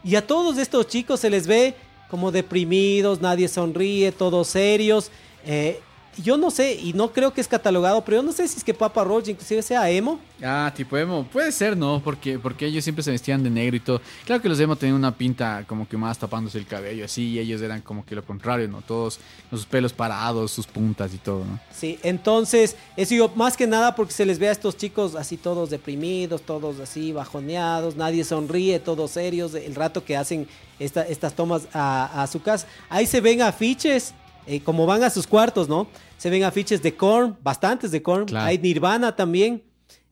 [0.01, 1.75] Y a todos estos chicos se les ve
[2.09, 5.11] como deprimidos, nadie sonríe, todos serios.
[5.45, 5.81] Eh,
[6.21, 8.63] yo no sé, y no creo que es catalogado, pero yo no sé si es
[8.63, 10.19] que Papa Roach inclusive sea emo.
[10.43, 13.80] ah tipo emo puede ser no porque porque ellos siempre se vestían de negro y
[13.80, 17.30] todo claro que los emo tenían una pinta como que más tapándose el cabello así
[17.30, 21.13] y ellos eran como que lo contrario no todos con sus pelos parados sus puntas
[21.13, 24.51] y todo no Sí, entonces, eso yo, más que nada porque se les ve a
[24.51, 30.15] estos chicos así todos deprimidos, todos así bajoneados, nadie sonríe, todos serios, el rato que
[30.17, 30.47] hacen
[30.80, 32.67] esta- estas tomas a, a su casa.
[32.89, 34.13] Ahí se ven afiches,
[34.47, 35.88] eh, como van a sus cuartos, ¿no?
[36.17, 38.45] Se ven afiches de Korn, bastantes de Korn, Claro.
[38.47, 39.63] hay Nirvana también.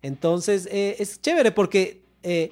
[0.02, 2.02] Entonces, eh, es chévere porque...
[2.24, 2.50] eh,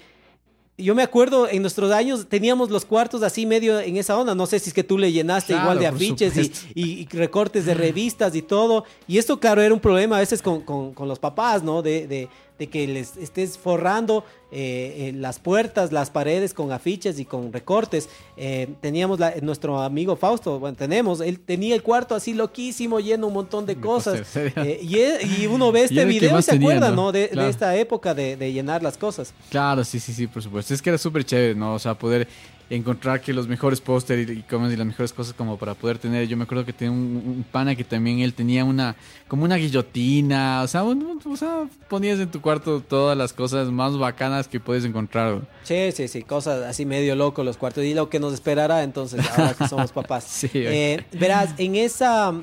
[0.78, 4.34] yo me acuerdo en nuestros años teníamos los cuartos así medio en esa onda.
[4.34, 6.68] No sé si es que tú le llenaste Claro, igual de afiches y, supuesto.
[6.74, 8.86] y- y recortes de revistas y todo.
[9.08, 11.84] Y esto, claro, era un problema a veces con, con- con los papás, ¿no?
[11.84, 17.20] De, de- de que les estés forrando eh, eh, las puertas, las paredes con afiches
[17.20, 18.10] y con recortes.
[18.38, 23.28] Eh, teníamos la- nuestro amigo Fausto, bueno, tenemos, él tenía el cuarto así loquísimo, lleno
[23.28, 24.36] un montón de De cosas.
[24.36, 26.96] Eh, y, y uno ve este video y se tenía, acuerda, ¿no?
[27.08, 27.12] ¿no?
[27.12, 29.34] De, esta época de, de llenar las cosas.
[29.50, 30.74] Claro, sí, sí, sí, por supuesto.
[30.74, 31.74] Es que era súper chévere, ¿no?
[31.74, 32.28] O sea, poder
[32.70, 36.26] encontrar que los mejores pósteres y, y y las mejores cosas como para poder tener.
[36.28, 38.96] Yo me acuerdo que tenía un, un pana que también él tenía una,
[39.28, 43.34] como una guillotina, o sea, un- un- o sea, ponías en tu cuarto todas las
[43.34, 45.34] cosas más bacanas que puedes encontrar.
[45.34, 45.44] güey.
[45.64, 49.22] Sí, sí, sí, cosas así medio loco los cuartos y lo que nos esperará entonces
[49.38, 50.26] ahora que somos papás.
[50.26, 52.34] Sí, Eh, verás, en esa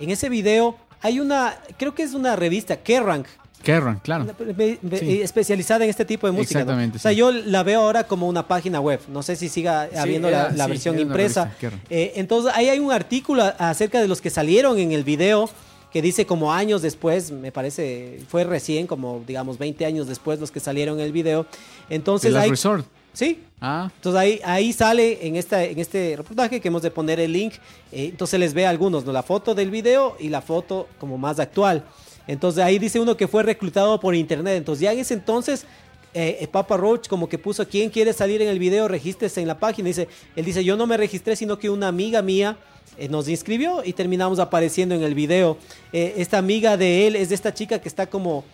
[0.00, 3.24] en ese video hay una, creo que es una revista, Kerrang,
[3.62, 4.26] Kerrang, claro.
[4.98, 5.22] Sí.
[5.22, 6.58] especializada en este tipo de música.
[6.58, 6.62] ¿no?
[6.64, 7.16] Exactamente, O sea, sí.
[7.16, 9.00] yo la veo ahora como una página web.
[9.08, 11.44] No sé si siga habiendo la, versión impresa.
[11.60, 11.70] revista.
[11.88, 15.48] Eh, entonces, ahí hay un artículo acerca de los que salieron en el video
[15.94, 20.50] que dice como años después, me parece, fue recién, como digamos 20 años después los
[20.50, 21.44] que salieron el video.
[21.88, 22.84] De Entonces, hay, Resort.
[23.12, 27.20] sí, Ah, entonces ahí, ahí sale en, esta, en este reportaje que hemos de poner
[27.20, 27.54] el link.
[27.92, 29.12] eh, entonces les ve a algunos, ¿no?
[29.12, 31.84] La foto del video y la foto como más actual.
[32.26, 34.56] Entonces ahí dice uno que fue reclutado por internet.
[34.56, 35.64] Entonces ya en ese entonces
[36.14, 38.86] eh, eh, Papa Roach como que puso, ¿quién quiere salir en el video?
[38.88, 39.88] Regístrese en la página.
[39.88, 42.56] Dice, él dice, yo no me registré, sino que una amiga mía
[42.98, 45.58] eh, nos inscribió y terminamos apareciendo en el video.
[45.92, 48.44] Eh, esta amiga de él es de esta chica que está como,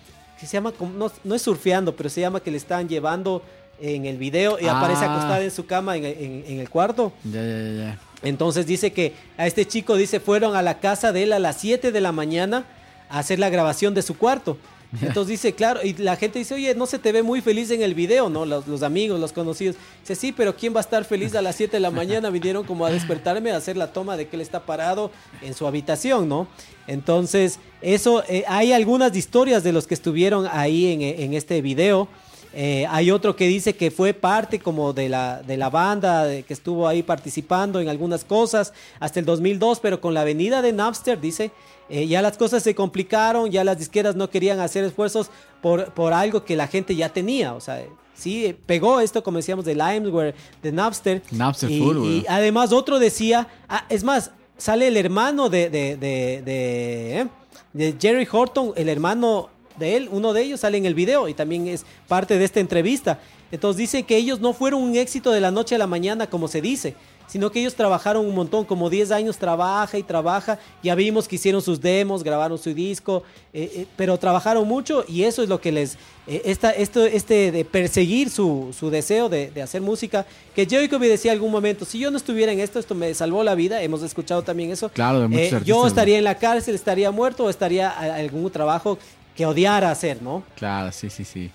[0.41, 3.43] que se llama, como- no, no es surfeando, pero se llama que le están llevando
[3.83, 4.79] en el video y Ah.
[4.79, 7.13] aparece acostada en su cama en, en- en el cuarto.
[7.25, 7.99] Ya, ya, ya.
[8.23, 11.59] Entonces dice que a este chico, dice, fueron a la casa de él a las
[11.61, 12.65] 7 de la mañana
[13.09, 14.59] a hacer la grabación de su cuarto.
[15.01, 17.83] Entonces dice, claro, y la gente dice, oye, no se te ve muy feliz en
[17.83, 18.45] el video, ¿no?
[18.45, 19.77] Los, los amigos, los conocidos.
[20.01, 22.31] Dice, sí, pero ¿quién va a estar feliz a las 7 de la mañana?
[22.31, 25.11] Vinieron como a despertarme a hacer la toma de que él está parado
[25.43, 26.49] en su habitación, ¿no?
[26.87, 32.09] Entonces, eso, eh, hay algunas historias de los que estuvieron ahí en, en este video.
[32.53, 36.43] Eh, hay otro que dice que fue parte como de la, de la banda, de
[36.43, 40.73] que estuvo ahí participando en algunas cosas hasta el 2002, pero con la venida de
[40.73, 41.53] Napster, dice,
[41.89, 45.31] eh, ya las cosas se complicaron, ya las disqueras no querían hacer esfuerzos
[45.63, 47.55] por, por algo que la gente ya tenía.
[47.55, 47.85] O sea,
[48.15, 51.23] sí, eh, pegó esto, como decíamos, de Limeware, de Napster.
[51.31, 55.97] Napster y, full, y además otro decía, ah, es más, sale el hermano de, de,
[55.97, 57.29] de,
[57.73, 61.35] de Jerry Horton, el hermano de él, uno de ellos sale en el video y
[61.35, 63.19] también es parte de esta entrevista.
[63.51, 66.47] Entonces dice que ellos no fueron un éxito de la noche a la mañana como
[66.47, 66.95] se dice,
[67.27, 71.37] sino que ellos trabajaron un montón, como 10 años trabaja y trabaja, ya vimos que
[71.37, 75.61] hicieron sus demos, grabaron su disco, eh, eh, pero trabajaron mucho y eso es lo
[75.61, 75.95] que les,
[76.27, 81.07] eh, esta, esto, este de perseguir su, su deseo de, de hacer música, que Jacoby
[81.07, 84.03] decía algún momento, si yo no estuviera en esto, esto me salvó la vida, hemos
[84.03, 87.91] escuchado también eso, Claro, de muchos yo estaría en la cárcel, estaría muerto o estaría
[87.91, 88.99] a- algún trabajo
[89.41, 90.43] que odiara hacer, ¿no?
[90.55, 91.51] Claro, sí, sí, sí.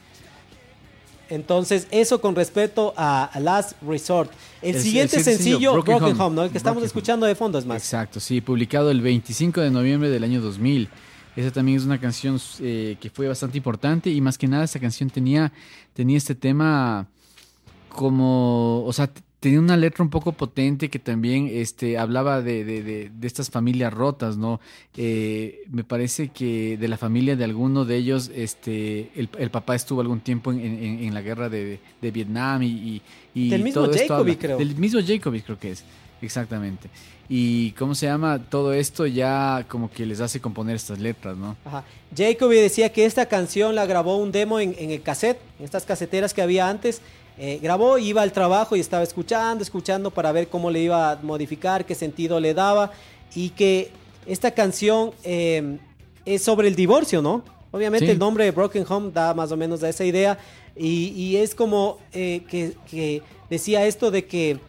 [1.30, 4.32] Entonces, eso con respecto a, a Last Resort.
[4.64, 6.44] El, El- siguiente el sencillo, sencillo, Broken, Broken Home, Home, ¿no?
[6.46, 7.78] El que estamos escuchando de fondo es más.
[7.84, 10.90] Exacto, sí, publicado el 25 de noviembre del año 2000.
[11.36, 14.80] Esa también es una canción eh, que fue bastante importante y más que nada esa
[14.80, 15.54] canción tenía,
[15.94, 17.06] tenía este tema
[17.90, 19.12] como, o sea,
[19.46, 23.52] tenía una letra un poco potente que también este, hablaba de, de- de- de estas
[23.52, 24.60] familias rotas, ¿no?
[24.98, 29.76] Eh, me parece que de la familia de alguno de ellos, este, el, el papá
[29.76, 32.68] estuvo algún tiempo en, en- en la guerra de, de Vietnam y...
[32.68, 33.02] y-
[33.36, 34.58] y Del mismo todo esto habla- creo.
[34.58, 35.84] Del mismo Jacoby creo que es,
[36.24, 36.90] exactamente.
[37.30, 41.56] Y cómo se llama, todo esto ya como que les hace componer estas letras, ¿no?
[41.66, 41.84] Ajá.
[42.18, 45.84] Jacoby decía que esta canción la grabó un demo en, en el cassette, en estas
[45.86, 47.02] caseteras que había antes.
[47.38, 51.16] Eh, grabó, iba al trabajo y estaba escuchando, escuchando para ver cómo le iba a
[51.22, 52.92] modificar, qué sentido le daba.
[53.36, 53.92] Y que
[54.26, 55.78] esta canción eh,
[56.26, 57.44] es sobre el divorcio, ¿no?
[57.72, 58.12] Obviamente Sí.
[58.14, 60.38] el nombre de Broken Home da más o menos a esa idea.
[60.78, 64.60] Y, y es como eh, que, que decía esto de que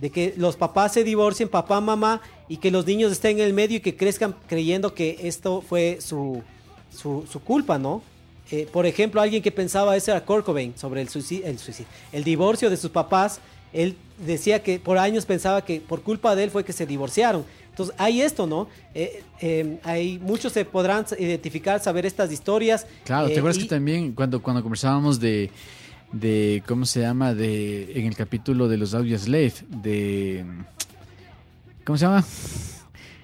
[0.00, 3.52] de que los papás se divorcien, papá, mamá, y que los niños estén en el
[3.52, 6.42] medio y que crezcan creyendo que esto fue su,
[6.90, 8.00] su, su culpa, ¿no?
[8.52, 11.88] Eh, por ejemplo, alguien que pensaba eso era Kurt Cobain, sobre el suicidio, el suicidio,
[12.12, 13.40] el divorcio de sus papás.
[13.72, 17.44] Él decía que por años pensaba que por culpa de él fue que se divorciaron.
[17.70, 18.68] Entonces, hay esto, ¿no?
[18.94, 22.86] Eh, eh, hay muchos se podrán identificar, saber estas historias.
[23.04, 25.50] Claro, ¿te eh, acuerdas y- que también cuando, cuando conversábamos de,
[26.12, 27.32] de, ¿cómo se llama?
[27.32, 30.44] De, en el capítulo de los Audio Slave, de,
[31.84, 32.24] ¿cómo se llama?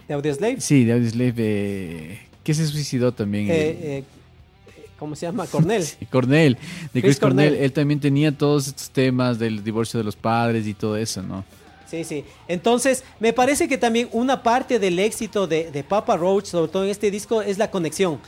[0.08, 0.60] de Audioslave?
[0.60, 3.50] Sí, de Audio Slave, eh, que se suicidó también.
[3.50, 4.04] Eh, eh,
[4.98, 5.46] ¿Cómo se llama?
[5.46, 5.82] Cornell.
[5.98, 6.60] Sí, Cornell, de
[6.92, 7.48] Chris, Chris Cornell.
[7.50, 7.64] Cornell.
[7.64, 11.44] él también tenía todos estos temas del divorcio de los padres y todo eso, ¿no?
[11.90, 12.24] Sí, sí.
[12.48, 16.84] Entonces, me parece que también una parte del éxito de, de Papa Roach, sobre todo
[16.84, 18.18] en este disco, es la conexión.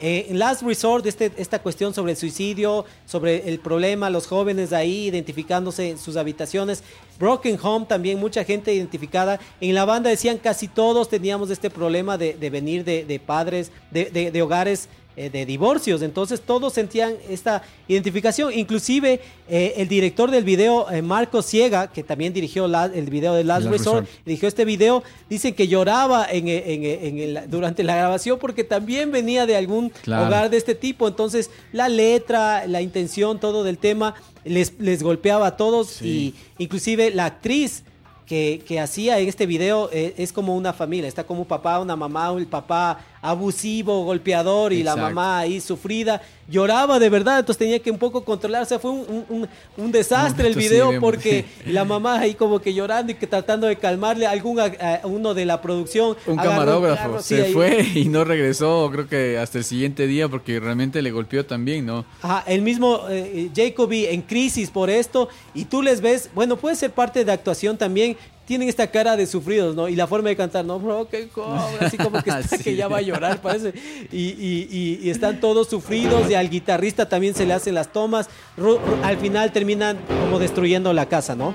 [0.00, 4.72] Eh, en Last Resort, este, esta cuestión sobre el suicidio, sobre el problema, los jóvenes
[4.72, 6.84] ahí identificándose en sus habitaciones.
[7.18, 9.40] Broken Home, también mucha gente identificada.
[9.60, 13.72] En la banda decían casi todos teníamos este problema de, de venir de, de padres,
[13.90, 16.02] de, de- de hogares eh, de divorcios.
[16.02, 18.52] Entonces todos sentían esta identificación.
[18.52, 23.34] Inclusive eh, el director del video, eh, Marco Ciega, que también dirigió la- el video
[23.34, 24.24] de Last, Last Resort, Resort.
[24.24, 28.64] dirigió este video, dicen que lloraba en, eh, en, en el- durante la grabación porque
[28.64, 30.26] también venía de algún Claro.
[30.26, 31.08] hogar de este tipo.
[31.08, 36.34] Entonces la letra, la intención, todo del tema les, les golpeaba a todos Sí.
[36.58, 37.82] y inclusive la actriz
[38.26, 41.80] que, que hacía en este video eh, es como una familia, está como un papá,
[41.80, 47.58] una mamá, el papá abusivo, golpeador y la mamá ahí sufrida, lloraba de verdad, entonces
[47.58, 50.90] tenía que un poco controlar, o sea, fue un, un- un- desastre el sí video
[51.00, 54.64] porque la mamá ahí como que llorando y que tratando de calmarle a algún a-
[55.02, 56.16] a uno de la producción.
[56.26, 60.06] Un camarógrafo carro, sí, se ahí- fue y no regresó, creo que hasta el siguiente
[60.06, 62.04] día, porque realmente le golpeó también, ¿no?
[62.22, 66.76] Ajá, el mismo eh, Jacoby en crisis por esto y tú les ves, bueno, puede
[66.76, 68.16] ser parte de actuación también.
[68.48, 69.88] Tienen esta cara de sufridos, ¿no?
[69.88, 70.80] Y la forma de cantar, ¿no?
[70.80, 72.64] Bro, que cobra, así como que, está, Sí.
[72.64, 73.72] que ya va a llorar, parece.
[74.10, 77.92] Y, y- y- y están todos sufridos y al guitarrista también se le hacen las
[77.92, 78.28] tomas.
[78.56, 81.54] Ru- ru- al final terminan como destruyendo la casa, ¿no?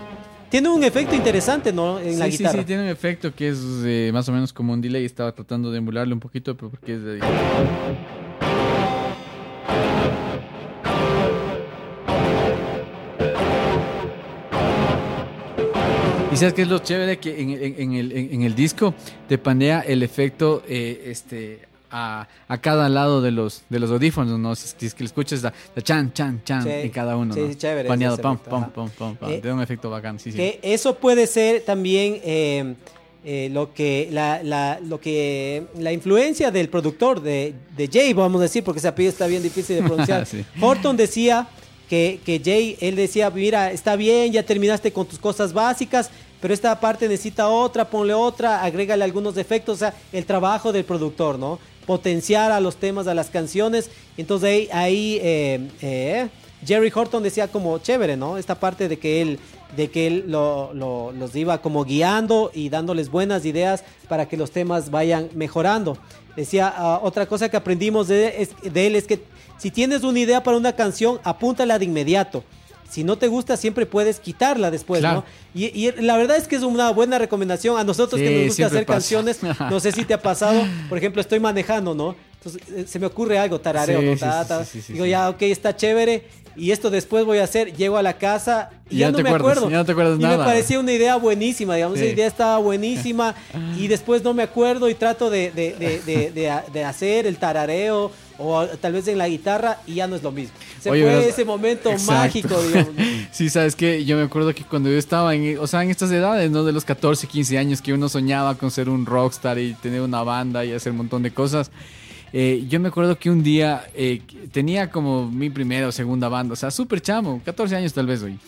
[0.50, 2.00] Tiene un efecto interesante, ¿no?
[2.00, 2.60] En la sí, sí, guitarra.
[2.60, 5.04] sí, tiene un efecto que es eh, más o menos como un delay.
[5.04, 7.20] Estaba tratando de emularle un poquito, pero porque es de...
[16.34, 18.94] Y sabes qué es lo chévere que en, en- en el, en- el disco
[19.30, 21.60] te panea el efecto eh, este
[21.96, 24.56] a, a cada lado de los de los audífonos, ¿no?
[24.56, 26.70] Si, es que le escuchas la, la chan, chan, chan Sí.
[26.72, 27.48] en cada uno, Sí, ¿no?
[27.50, 29.32] sí, chévere Paneado, pam, pam, pam, pam, pam.
[29.32, 30.38] Eh, Te da un efecto bacán, sí, sí.
[30.38, 32.74] Que eso puede ser también eh,
[33.24, 38.40] eh, lo que la, la- lo que la influencia del productor de, de Jay, vamos
[38.40, 40.26] a decir, porque ese apellido está bien difícil de pronunciar.
[40.34, 40.44] Sí.
[40.60, 41.48] Horton decía
[41.90, 46.10] que, que Jay, él decía, mira, está bien, ya terminaste con tus cosas básicas,
[46.42, 50.84] pero esta parte necesita otra, ponle otra, agrégale algunos efectos, o sea, el trabajo del
[50.84, 51.60] productor, ¿no?
[51.86, 53.90] Potenciar a los temas, a las canciones.
[54.18, 56.28] Entonces ahí, ahí eh, eh,
[56.66, 58.38] Jerry Horton decía como chévere, ¿no?
[58.38, 59.40] Esta parte de que él,
[59.76, 64.38] de que él lo- lo- los iba como guiando y dándoles buenas ideas para que
[64.38, 65.98] los temas vayan mejorando.
[66.36, 69.22] Decía, ah, otra cosa que aprendimos de, de él es que
[69.64, 72.44] si tienes una idea para una canción, apúntala de inmediato.
[72.90, 75.20] Si no te gusta, siempre puedes quitarla después, Claro.
[75.22, 75.26] ¿no?
[75.60, 78.66] Y, y la verdad es que es una buena recomendación a nosotros que nos gusta
[78.66, 78.96] hacer pasa.
[78.98, 79.40] canciones.
[79.70, 82.14] No sé si te ha pasado, por ejemplo, estoy manejando, ¿no?
[82.44, 84.18] Entonces eh, se me ocurre algo, tarareo, Sí, ¿no?
[84.18, 84.66] Ta, ta.
[84.66, 86.28] sí, Digo, ya, ok, está chévere.
[86.56, 89.24] Y esto después voy a hacer, llego a la casa y ya, ya no te
[89.24, 89.72] me acuerdas, acuerdo.
[89.72, 90.38] ya no te acuerdas y nada.
[90.38, 92.06] me parecía una idea buenísima, digamos, Sí.
[92.06, 93.34] esa idea estaba buenísima
[93.78, 95.74] y después no me acuerdo y trato de, de-
[96.06, 96.32] de-
[96.72, 100.32] de- hacer el tarareo o tal vez en la guitarra y ya no es lo
[100.32, 100.54] mismo.
[100.82, 102.14] Se Oye, fue verás, ese momento exacto.
[102.14, 102.94] mágico, digamos.
[103.32, 106.12] Sí, sabes que yo me acuerdo que cuando yo estaba en, o sea, en estas
[106.12, 106.64] edades, ¿no?
[106.64, 110.22] De los 14, 15 años que uno soñaba con ser un rockstar y tener una
[110.24, 111.72] banda y hacer un montón de cosas.
[112.36, 116.54] Eh, yo me acuerdo que un día eh, tenía como mi primera o segunda banda,
[116.54, 118.40] o sea, súper chamo, 14 años tal vez hoy.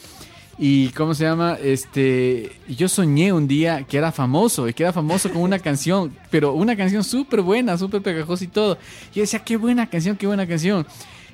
[0.57, 4.91] Y cómo se llama, este, yo soñé un día que era famoso y que era
[4.91, 8.77] famoso con una canción, pero una canción súper buena, súper pegajosa y todo.
[9.13, 10.87] Yo decía, qué buena canción, qué buena canción.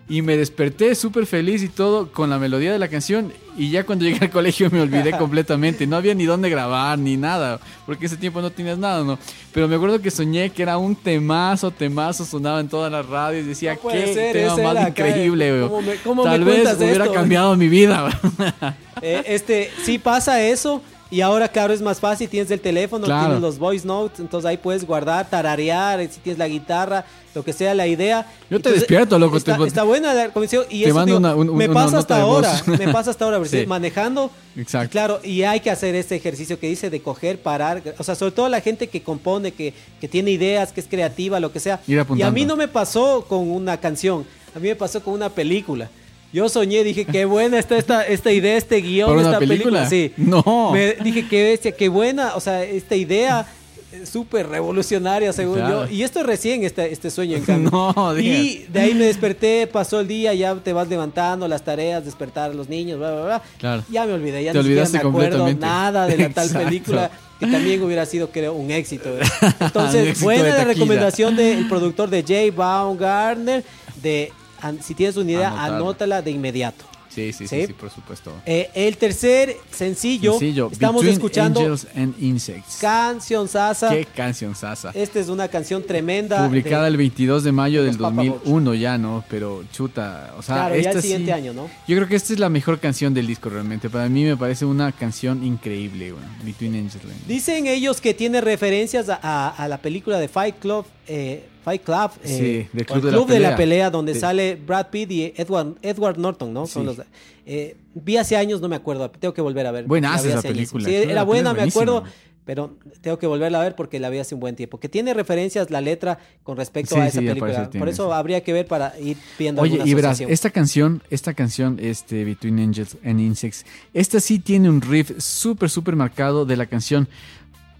[0.09, 3.31] Y me desperté súper feliz y todo con la melodía de la canción.
[3.57, 5.87] Y ya cuando llegué al colegio me olvidé completamente.
[5.87, 7.61] No había ni dónde grabar ni nada.
[7.85, 9.17] Porque ese tiempo no tenías nada, ¿no?
[9.53, 12.25] Pero me acuerdo que soñé que era un temazo, temazo.
[12.25, 13.45] Sonaba en todas las radios.
[13.47, 15.61] Decía, No qué ser, tema más era increíble.
[15.61, 17.13] ¿Cómo me- cómo Tal me vez hubiera esto?
[17.13, 18.09] cambiado mi vida.
[19.03, 20.79] Eh, este, sí pasa eso.
[21.11, 22.29] Y ahora, claro, es más fácil.
[22.29, 23.25] Tienes el teléfono, Claro.
[23.25, 24.19] tienes los voice notes.
[24.21, 25.99] Entonces ahí puedes guardar, tararear.
[25.99, 27.03] eh, Si tienes la guitarra,
[27.35, 28.25] lo que sea la idea.
[28.49, 30.63] Yo te despierto, loco, Está, te- está buena la comisión.
[30.69, 32.63] Y te eso, mando digo, una- un- me pasa nota hasta ahora.
[32.65, 33.43] Me pasa hasta ahora.
[33.45, 33.65] Sí.
[33.67, 34.31] manejando.
[34.55, 34.85] Exacto.
[34.87, 37.83] Y claro, y hay que hacer este ejercicio que dice de coger, parar.
[37.97, 41.41] O sea, sobre todo la gente que compone, que, que tiene ideas, que es creativa,
[41.41, 41.81] lo que sea.
[41.87, 44.25] Y a mí no me pasó con una canción.
[44.55, 45.89] A mí me pasó con una película.
[46.33, 49.89] Yo soñé, dije, qué buena está esta, esta idea, este guion, ¿Por una esta película?
[49.89, 50.13] Sí.
[50.17, 50.71] No.
[50.71, 52.35] Me dije, qué bestia, qué buena.
[52.35, 53.45] O sea, esta idea
[53.91, 55.85] eh, súper revolucionaria, según Claro.
[55.87, 55.91] yo.
[55.93, 57.71] Y esto recién, este, este sueño, en cambio.
[57.95, 62.05] No, Y de ahí me desperté, pasó el día, ya te vas levantando, las tareas,
[62.05, 63.41] despertar a los niños, bla, bla, bla.
[63.57, 63.83] Claro.
[63.89, 66.65] Ya me olvidé, ya Te ni olvidaste me acuerdo nada de la tal Exacto.
[66.65, 69.09] película que también hubiera sido, creo, un éxito.
[69.11, 69.19] Un
[69.59, 73.63] Entonces, éxito buena la recomendación del productor de Jay Baumgartner
[74.01, 76.85] de an- si tienes una idea, anótala de inmediato.
[77.09, 77.59] Sí, sí, ¿Sí?
[77.63, 78.31] sí, sí, por supuesto.
[78.45, 80.69] Eh, el tercer sencillo, Sencillo.
[80.71, 82.77] estamos Between escuchando Angels and Insects.
[82.79, 83.89] Canción Sasa.
[83.89, 84.91] Qué canción sasa.
[84.93, 86.47] Esta es una canción tremenda.
[86.47, 89.25] Publicada de- el 22 de mayo del los Papa 2001 ya, ¿no?
[89.29, 91.69] Pero chuta, o sea, Claro, ya esta el siguiente sí- año, ¿no?
[91.85, 93.89] Yo creo que esta es la mejor canción del disco realmente.
[93.89, 98.39] Para mí me parece una canción increíble, bueno, Between Angels and Dicen ellos que tiene
[98.39, 102.85] referencias a, a- a la película de Fight Club, eh, Fight Club, eh, Sí, del
[102.89, 103.89] o Club el de la Club de la Pelea.
[103.89, 104.19] donde Sí.
[104.19, 106.65] sale Brad Pitt y Edward, Edward Norton, ¿no?
[106.67, 106.85] Son Sí.
[106.97, 107.05] los,
[107.45, 109.85] eh, vi hace años, no me acuerdo, tengo que volver a ver.
[109.85, 110.43] Esa hace años.
[110.43, 112.03] película, Sí, claro, era buena, me acuerdo,
[112.45, 114.79] pero tengo que volverla a ver porque la vi hace un buen tiempo.
[114.79, 117.69] Que tiene referencias la letra con respecto a esa película.
[117.69, 121.33] tiene, Por eso habría que ver para ir viendo Oye, y verás, esta canción, esta
[121.35, 126.57] canción, este, Between Angels and Insects, esta sí tiene un riff súper, súper marcado de
[126.57, 127.07] la canción,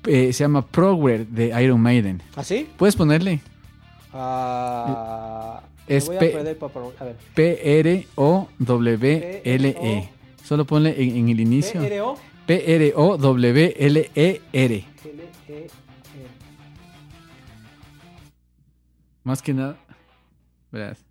[0.08, 2.22] eh, se llama Progress de Iron Maiden.
[2.36, 2.68] ¿Ah, sí?
[2.78, 3.42] ¿Puedes ponerle?
[4.14, 6.58] Ah, Es voy a perder
[7.06, 7.16] ver.
[7.36, 8.10] P-R-O-W-L-E.
[10.44, 11.82] Solo ponle en, en el inicio.
[11.82, 12.18] PRO.
[12.46, 14.06] P-R-O-W-L-E-R.
[14.54, 15.68] L-E-E.
[19.24, 19.78] Más que nada.
[20.72, 21.11] Verás.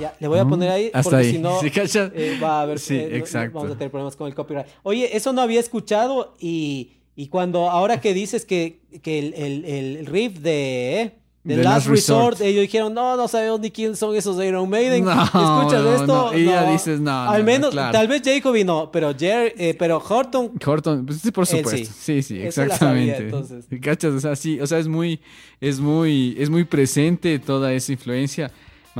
[0.00, 1.32] Ya, le voy a poner ahí Hasta porque ahí.
[1.32, 3.58] si no eh, va a haber Sí, eh, exacto.
[3.58, 4.66] vamos a tener problemas con el copyright.
[4.82, 9.64] Oye, eso no había escuchado y, y cuando ahora que dices que, que el, el,
[9.64, 12.40] el riff de eh, The The Last, Last Resort, Resort.
[12.42, 15.04] ellos dijeron, no, no sabemos ni quién son esos de Iron Maiden.
[15.06, 16.06] No, ¿Escuchas no, esto?
[16.32, 16.38] no.
[16.38, 17.92] Y ya dices, no, Al no, menos, claro.
[17.92, 21.90] tal vez Jacoby no, pero Jerry, eh, pero Horton, Horton, pues sí, por supuesto.
[21.98, 22.20] sí.
[22.22, 23.16] Sí, la sabía, exactamente.
[23.24, 23.64] entonces.
[23.80, 24.12] ¿Cachas?
[24.12, 25.18] O sea, sí, o sea, es muy,
[25.62, 28.50] es muy, es muy presente toda esa influencia,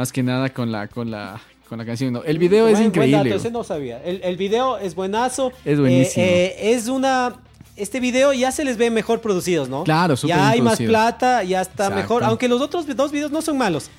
[0.01, 1.38] más que nada con la, con la,
[1.68, 2.14] con la canción.
[2.14, 3.30] No, el video es Buen- buen increíble.
[3.30, 4.03] dato, ese no sabía.
[4.03, 5.53] El, el video es buenazo.
[5.64, 6.24] Es buenísimo.
[6.24, 7.36] Eh, eh, es una.
[7.76, 9.84] Este video ya se les ve mejor producidos, ¿no?
[9.84, 11.96] Claro, súper Ya hay más plata, ya está Exacto.
[11.96, 12.24] mejor.
[12.24, 13.90] Aunque los otros dos videos no son malos.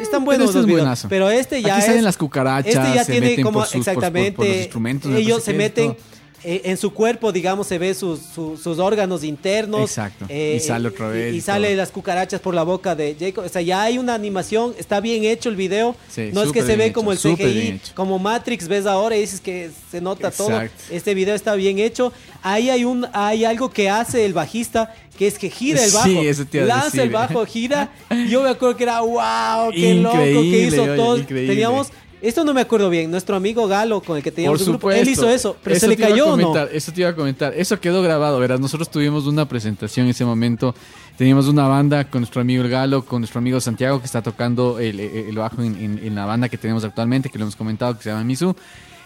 [0.00, 1.06] Están pero buenos este los es videos.
[1.08, 1.86] Pero este ya Aquí es.
[1.86, 4.32] salen las cucarachas, Este ya se tiene meten como por- por- exactamente.
[4.32, 5.86] por los instrumentos, me ellos se meten.
[5.94, 6.17] todo.
[6.44, 9.80] Eh, en su cuerpo, digamos, se ve sus, su- sus órganos internos.
[9.82, 10.26] Exacto.
[10.32, 11.76] Y sale otra vez Y, y sale todo.
[11.78, 13.44] las cucarachas por la boca de Jacob.
[13.44, 15.96] O sea, ya hay una animación, está bien hecho el video.
[16.08, 19.40] Sí, no es que se ve como el CGI, como Matrix ves ahora y dices
[19.40, 20.48] que se nota todo.
[20.50, 20.84] Exacto.
[20.90, 22.12] Este video está bien hecho.
[22.42, 26.06] Ahí hay un hay algo que hace el bajista que es que gira el bajo.
[26.06, 27.00] Sí, eso te Lanza decir.
[27.00, 27.90] el bajo, gira.
[28.30, 31.18] Yo me acuerdo que era wow, qué loco que hizo oye, todo.
[31.18, 31.52] increíble.
[31.54, 31.88] Teníamos
[32.22, 33.10] esto no me acuerdo bien.
[33.10, 35.86] Nuestro amigo Galo con el que Por teníamos un grupo, él hizo eso, pero Eso
[35.86, 36.56] se le cayó o no.
[36.66, 37.52] Eso te iba a comentar.
[37.56, 38.60] Eso quedó grabado, verás.
[38.60, 40.74] Nosotros tuvimos una presentación en ese momento.
[41.16, 44.78] Teníamos una banda con nuestro amigo El Galo, con nuestro amigo Santiago, que está tocando
[44.78, 47.96] el, el- bajo en, en- en la banda que tenemos actualmente, que lo hemos comentado,
[47.96, 48.54] que se llama Misu.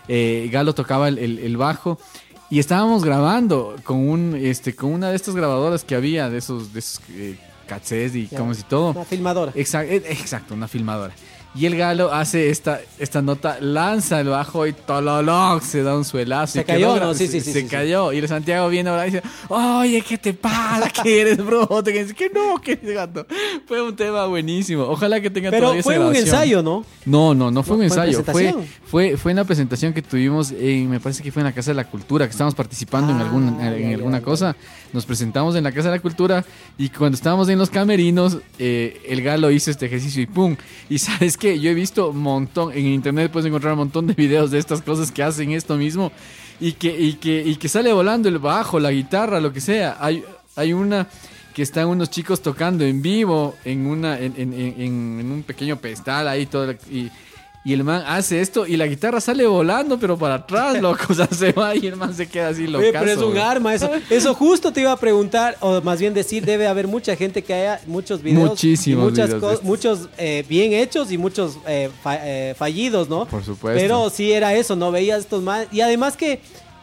[0.09, 1.99] Eh, Galo tocaba el, el- el bajo.
[2.51, 6.75] Y estábamos grabando con un este con una de estas grabadoras que había, de esos,
[6.75, 8.91] de esos eh, cassettes y como si todo.
[8.91, 9.53] Una filmadora.
[9.55, 11.15] Exacto, exacto, una filmadora.
[11.55, 16.05] Y el galo hace esta, esta nota, lanza el bajo y tololog, se da un
[16.05, 16.55] suelazo.
[16.55, 17.15] Se y quedó cayó, gra- ¿no?
[17.15, 17.67] Sí, sí, sí, Se sí, sí.
[17.69, 18.11] cayó.
[18.13, 20.89] Y el Santiago viene ahora y dice, oye, ¿qué te pasa?
[21.03, 21.67] ¿Qué eres, bro?
[21.83, 23.27] Te dice que no, que gato.
[23.67, 24.85] Fue un tema buenísimo.
[24.85, 26.25] Ojalá que tenga Pero todavía esa fue un grabación.
[26.27, 26.87] ensayo, ¿no?
[27.05, 28.25] No, no, no fue No, un en ensayo.
[28.25, 28.55] Fue,
[28.87, 31.73] fue, fue en la presentación que tuvimos, en, me parece que fue en la Casa
[31.73, 34.25] de la Cultura, que estábamos participando en, Ah, algún, en ya, ya, alguna ya.
[34.25, 34.57] cosa.
[34.95, 36.45] Nos presentamos en la Casa de la Cultura
[36.79, 40.57] y cuando estábamos en los camerinos, eh, el galo hizo este ejercicio y ¡pum!
[40.89, 44.51] Y sabes qué, yo he visto montón, en internet puedes encontrar un montón de videos
[44.53, 46.13] de estas cosas que hacen esto mismo
[46.61, 49.97] y que, y que, y que sale volando el bajo, la guitarra, lo que sea.
[50.01, 50.23] Hay,
[50.57, 51.09] hay una
[51.55, 55.77] que están unos chicos tocando en vivo en una en, en- en- en un pequeño
[55.77, 57.11] pedestal ahí todo y,
[57.65, 61.15] y el man hace esto y la guitarra sale volando pero para atrás loco o
[61.15, 63.89] sea se va y el man se queda así loco pero es un arma eso.
[64.11, 67.55] Eso justo te iba a preguntar, o más bien decir, debe haber mucha gente que
[67.55, 68.51] haya muchos videos.
[68.51, 73.27] Muchísimos y muchas videos muchos eh, bien hechos y muchos eh, fa- eh, fallidos, ¿no?
[73.27, 73.79] Por supuesto.
[73.81, 74.91] Pero sí era eso, ¿no?
[74.91, 75.67] Veías estos más.
[75.71, 76.41] Y además que,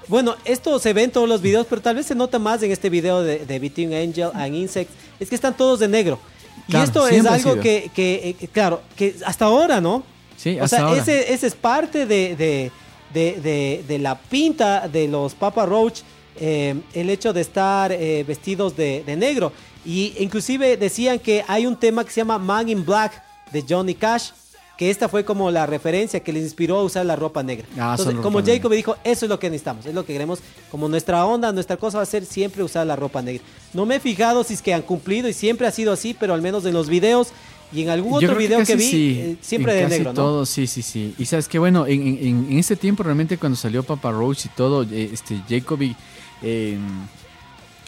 [0.08, 2.72] bueno, esto se ve en todos los videos, pero tal vez se nota más en
[2.72, 4.94] este video de, de Between Angel and Insects.
[5.20, 6.20] Es que están todos de negro.
[6.68, 10.04] Y Claro, esto es algo que, que, claro, que hasta ahora, ¿no?
[10.40, 11.02] Sí O hasta sea, ahora.
[11.02, 12.72] ese, ese es parte de, de,
[13.14, 16.00] de- de- la pinta de los Papa Roach,
[16.40, 19.52] eh, el hecho de estar eh, vestidos de, negro.
[19.86, 23.22] Y inclusive decían que hay un tema que se llama Man in Black
[23.52, 24.30] de Johnny Cash,
[24.78, 27.66] que esta fue como la referencia que les inspiró a usar la ropa negra.
[27.78, 30.40] Ah, Entonces, como Jacob dijo, eso es lo que necesitamos, es lo que queremos,
[30.72, 33.44] como nuestra onda, nuestra cosa va a ser siempre usar la ropa negra.
[33.74, 36.34] No me he fijado si es que han cumplido y siempre ha sido así, pero
[36.34, 37.30] al menos en los videos
[37.72, 40.16] y en algún otro video que, vi, sí, eh, siempre en de casi negro, ¿no?
[40.16, 41.14] todo, sí, sí, sí.
[41.18, 44.50] Y sabes que bueno, en, en, en ese tiempo realmente cuando salió Papa Roach y
[44.50, 45.96] todo, eh, este Jacoby
[46.42, 46.78] eh,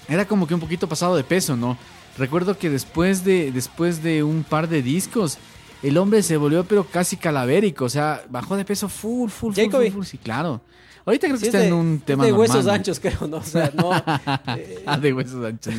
[0.07, 1.77] era como que un poquito pasado de peso, ¿no?
[2.17, 5.37] Recuerdo que después de, después de un par de discos,
[5.81, 9.63] el hombre se volvió pero casi calavérico, o sea, bajó de peso full, full, full,
[9.63, 9.89] Jacoby.
[9.89, 10.61] full, full, sí, claro.
[11.05, 12.71] Ahorita creo que Sí, está de- en un tema de normal, huesos ¿no?
[12.71, 13.37] anchos, creo, ¿no?
[13.37, 13.91] O sea, no.
[14.57, 15.73] eh, Ah, de huesos anchos.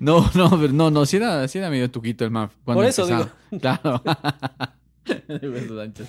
[0.00, 2.50] No, no, pero no, no, sí era, sí era medio tuquito el man.
[2.64, 3.30] cuando Por eso empezaba.
[3.50, 3.60] digo.
[3.60, 4.02] Claro.
[5.28, 6.06] De huesos anchos.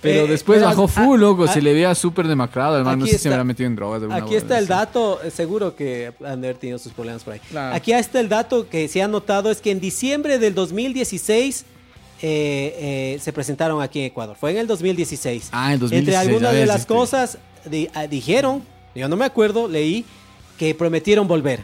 [0.00, 1.46] Pero Eh, después pero bajó full, loco.
[1.46, 2.78] se le veía súper demacrado.
[2.78, 4.00] El man no sé si se está- habrá metido en drogas.
[4.00, 7.22] de alguna Aquí está el dato, eh, seguro que han de haber tenido sus problemas
[7.24, 7.40] por ahí.
[7.50, 7.76] Claro.
[7.76, 11.66] Aquí está el dato que se ha notado, es que en diciembre del 2016
[12.22, 14.34] eh, eh, se presentaron aquí en Ecuador.
[14.40, 15.50] Fue en el 2016.
[15.52, 17.36] Ah, en 2016, Entre algunas de las cosas
[17.68, 18.62] di- ah, dijeron,
[18.94, 20.04] yo no me acuerdo, leí
[20.58, 21.60] que prometieron volver.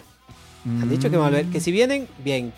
[0.67, 1.47] Han dicho que van a volver.
[1.47, 2.53] Que si vienen, bien.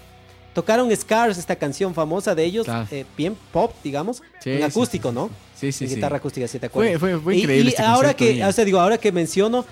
[0.55, 2.86] Tocaron Scars, esta canción famosa de ellos, Claro.
[2.90, 5.28] eh, bien pop, digamos, Sí, en sí, acústico, ¿no?
[5.59, 5.94] Sí, sí, en sí.
[5.97, 6.99] guitarra acústica, si te acuerdas.
[6.99, 7.64] Fue, fue, fue increíble.
[7.66, 9.64] Y, este ahora que, o sea, digo, ahora que menciono,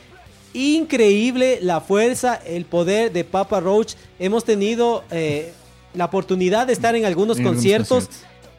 [0.52, 3.94] increíble la fuerza, el poder de Papa Roach.
[4.18, 5.52] Hemos tenido eh,
[5.94, 8.08] la oportunidad de estar en algunos En algunos conciertos.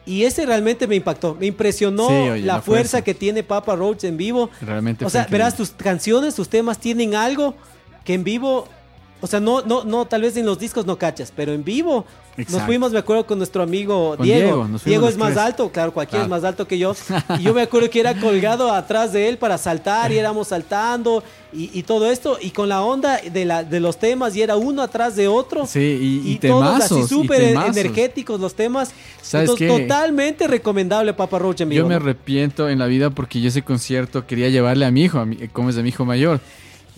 [0.06, 3.02] Y ese realmente me impactó, me impresionó Sí, oye, la, la fuerza, fuerza.
[3.02, 4.50] que tiene Papa Roach en vivo.
[4.62, 7.56] Realmente O sea, verás, tus canciones, tus temas tienen algo
[8.04, 8.68] que en vivo,
[9.20, 12.04] o sea, no, no, no, tal vez en los discos no cachas, pero en vivo
[12.36, 14.68] nos fuimos, me acuerdo, con nuestro amigo Con Diego.
[14.84, 15.44] Diego, es más tres.
[15.44, 16.94] alto, claro, cualquiera es más alto que yo.
[17.38, 21.22] Y yo me acuerdo que era colgado atrás de él para saltar y éramos saltando
[21.52, 24.56] y, y todo esto, y con la onda de, la, de los temas, y era
[24.56, 25.66] uno atrás de otro.
[25.66, 26.92] Sí, y, y, todos temazos.
[26.92, 28.92] así y súper energéticos los temas.
[29.22, 29.82] ¿Sabes Entonces, qué?
[29.82, 31.84] totalmente recomendable Papa Roach en vivo.
[31.84, 32.00] Yo me ¿no?
[32.00, 35.48] arrepiento en la vida porque yo ese concierto quería llevarle a mi hijo, a mi,
[35.48, 36.40] como es de mi hijo mayor.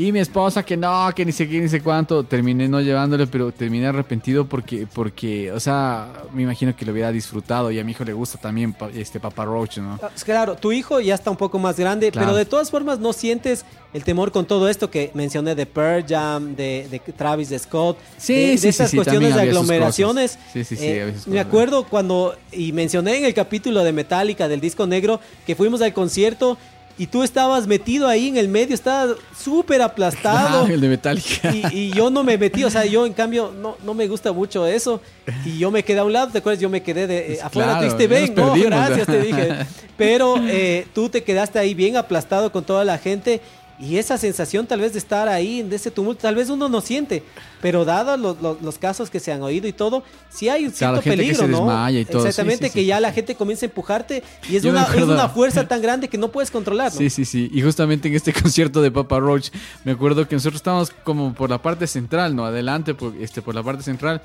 [0.00, 3.26] Y mi esposa que no, que ni sé qué, ni sé cuánto, terminé no llevándole,
[3.26, 7.84] pero terminé arrepentido porque, porque, o sea, me imagino que lo hubiera disfrutado y a
[7.84, 9.98] mi hijo le gusta también este Papa Roach, ¿no?
[10.00, 12.28] Ah, Claro, tu hijo ya está un poco más grande, Claro.
[12.28, 16.04] pero de todas formas no sientes el temor con todo esto que mencioné de Pearl
[16.08, 20.38] Jam, de, de Travis Scott, Sí, de, sí, sí, cuestiones de aglomeraciones.
[20.52, 24.60] Sí, sí, sí, Eh, me acuerdo cuando, y mencioné en el capítulo de Metallica del
[24.60, 26.56] disco negro, que fuimos al concierto
[26.98, 30.66] y tú estabas metido ahí en el medio, estabas súper aplastado.
[30.66, 31.54] Ah, el de Metallica.
[31.54, 34.32] Y, y yo no me metí, o sea, yo en cambio no, no me gusta
[34.32, 35.00] mucho eso.
[35.44, 36.60] Y yo me quedé a un lado, ¿te acuerdas?
[36.60, 39.48] Yo me quedé de eh, Pues afuera, claro, ven, no, gracias, te dije.
[39.96, 43.40] Pero eh, tú te quedaste ahí bien aplastado con toda la gente.
[43.80, 46.80] Y esa sensación tal vez de estar ahí, de ese tumulto, tal vez uno no
[46.80, 47.22] siente.
[47.60, 50.70] Pero dado los, los- los casos que se han oído y todo, sí hay un
[50.72, 51.90] Claro, cierto que peligro, se ¿no?
[51.90, 54.82] y todo, Exactamente, sí, que sí, ya la gente comienza a empujarte y es una,
[54.84, 56.98] es una fuerza tan grande que no puedes controlar, ¿no?
[56.98, 57.50] Sí, sí, sí.
[57.52, 59.50] Y justamente en este concierto de Papa Roach,
[59.84, 62.44] me acuerdo que nosotros estábamos como por la parte central, ¿no?
[62.46, 64.22] Adelante, por, este, por la parte central.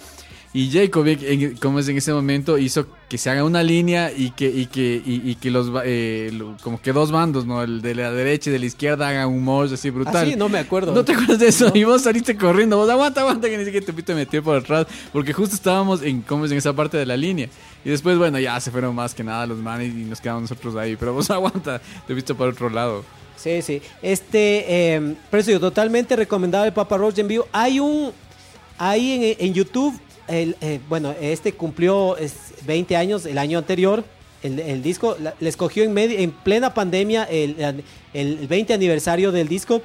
[0.56, 4.30] Y Jacob, en- como es en ese momento, hizo que se haga una línea y
[4.32, 6.32] que, y que, y, y que los, eh,
[6.62, 7.64] como que dos bandos, ¿no?
[7.64, 10.28] El de la derecha y de la izquierda hagan un mosh así brutal.
[10.28, 10.94] Así, no me acuerdo.
[10.94, 11.72] ¿No te acuerdas de eso?
[11.74, 14.86] Y vos saliste corriendo, vos aguanta, aguanta, que ni siquiera te a meter por atrás,
[15.12, 17.50] porque justo estábamos en, como es en esa parte de la línea.
[17.84, 20.76] Y después, bueno, ya se fueron más que nada los manes y nos quedamos nosotros
[20.76, 23.04] ahí, pero vos aguanta, te fuiste por otro lado.
[23.38, 23.82] Sí, sí.
[24.04, 27.48] Este, eh, eso digo, totalmente recomendable Papa Roach en vivo.
[27.52, 28.12] Hay un,
[28.78, 32.34] ahí en, en YouTube, el, eh, bueno, este cumplió es,
[32.66, 34.04] 20 años el año anterior.
[34.42, 39.32] El, el disco la- le escogió en, medio, en plena pandemia el, el 20 aniversario
[39.32, 39.82] del disco.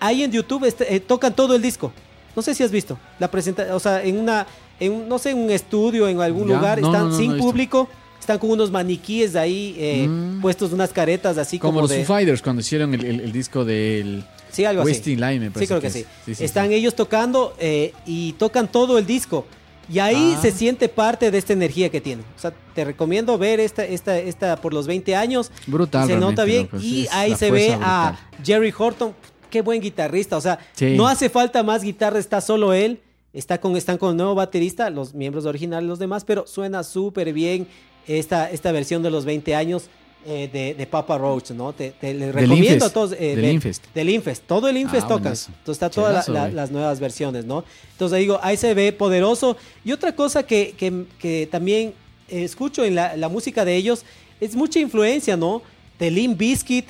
[0.00, 1.92] Ahí en YouTube este, eh, tocan todo el disco.
[2.36, 4.46] No sé si has visto la presentación, o sea, en una,
[4.80, 7.16] en, un- no sé, en un estudio, en algún Ya, lugar, no, están no, no,
[7.16, 7.88] sin público,
[8.20, 10.40] están con unos maniquíes ahí eh, Mm.
[10.42, 12.04] puestos unas caretas así Como, como, los de...
[12.04, 15.16] Foo Fighters cuando hicieron el, el- el disco del Sí, algo así.
[15.16, 16.04] Line, me Sí, parece creo que, que sí.
[16.26, 16.74] Sí, sí, Están sí.
[16.74, 19.46] ellos tocando eh, y tocan todo el disco.
[19.92, 20.40] Y ahí Ah.
[20.40, 22.24] se siente parte de esta energía que tienen.
[22.36, 25.50] O sea, te recomiendo ver esta, esta, esta por los 20 años.
[25.66, 26.68] Brutal, Se nota bien.
[26.80, 28.18] sí, y ahí se ve a.
[28.44, 29.14] Jerry Horton.
[29.50, 30.36] Qué buen guitarrista.
[30.36, 30.96] O sea, Sí.
[30.96, 33.00] no hace falta más guitarra, está solo él.
[33.32, 37.32] Está con, están con el nuevo baterista, los miembros originales, los demás, pero suena súper
[37.32, 37.66] bien
[38.06, 39.88] esta, esta versión de los 20 años
[40.26, 41.72] eh, de, de Papa Roach, ¿no?
[41.72, 43.12] Te, te les recomiendo a todos.
[43.12, 43.84] eh, del Infest.
[43.94, 44.42] Del Infest.
[44.46, 45.32] Todo el Infest Ah, tocan.
[45.32, 47.64] Entonces está todas la- la- las nuevas versiones, ¿no?
[47.92, 49.56] Entonces digo, ahí se ve poderoso.
[49.84, 51.94] Y otra cosa que, que- que también
[52.28, 54.04] escucho en la, la música de ellos
[54.40, 55.62] es mucha influencia, ¿no?
[55.98, 56.86] De Limp Bizkit,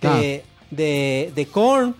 [0.00, 1.94] de, de, de Korn.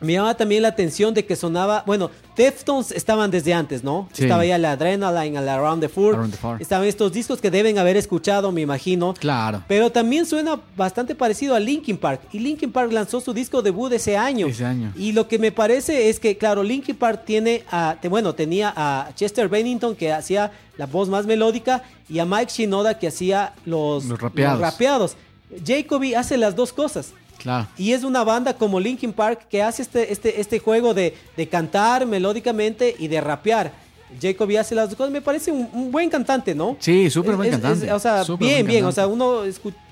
[0.00, 4.08] Me llama también la atención de que sonaba, bueno, Deftones estaban desde antes, ¿no?
[4.12, 4.24] Sí.
[4.24, 6.14] Estaba ya la Adrenaline, la Around the Fur.
[6.14, 6.56] Around the Fur.
[6.60, 9.14] Estaban estos discos que deben haber escuchado, me imagino.
[9.14, 9.62] Claro.
[9.68, 12.20] Pero también suena bastante parecido a Linkin Park.
[12.32, 14.46] Y Linkin Park lanzó su disco debut ese año.
[14.48, 14.92] Ese año.
[14.96, 19.10] Y lo que me parece es que, claro, Linkin Park tiene a, bueno, tenía a
[19.14, 24.04] Chester Bennington que hacía la voz más melódica y a Mike Shinoda que hacía los,
[24.06, 24.60] Los rapeados.
[24.60, 25.16] rapeados.
[25.64, 27.12] Jacoby hace las dos cosas.
[27.38, 27.66] Claro.
[27.76, 31.48] Y es una banda como Linkin Park que hace este, este, este juego de, de
[31.48, 33.72] cantar melódicamente y de rapear.
[34.20, 35.12] Jacoby hace las dos cosas.
[35.12, 36.76] Me parece un, un buen cantante, ¿no?
[36.80, 37.92] Sí, súper buen es- cantante.
[37.92, 38.84] o sea, bien, bien.
[38.84, 39.42] O sea, uno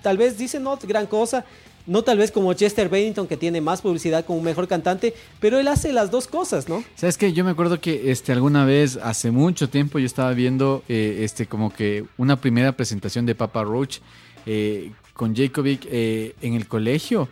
[0.03, 1.45] tal vez dice no gran cosa.
[1.85, 5.59] No tal vez como Chester Bennington que tiene más publicidad como un mejor cantante, pero
[5.59, 6.85] él hace las dos cosas, ¿no?
[6.95, 7.33] ¿Sabes qué?
[7.33, 11.47] Yo me acuerdo que este, alguna vez, hace mucho tiempo, yo estaba viendo eh, este,
[11.47, 13.99] como que una primera presentación de Papa Roach
[14.47, 17.29] eh, con Jacobic eh, en el colegio.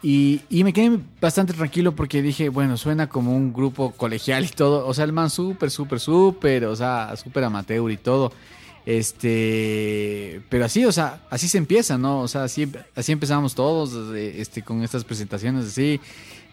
[0.00, 4.48] Y, y me quedé bastante tranquilo porque dije, bueno, suena como un grupo colegial y
[4.48, 4.86] todo.
[4.86, 8.30] O sea, el man súper, súper, súper, o sea, súper amateur y todo.
[8.86, 12.20] Este, pero así, o sea, así se empieza, ¿no?
[12.20, 16.00] O sea, así, así empezamos todos, este, con estas presentaciones así.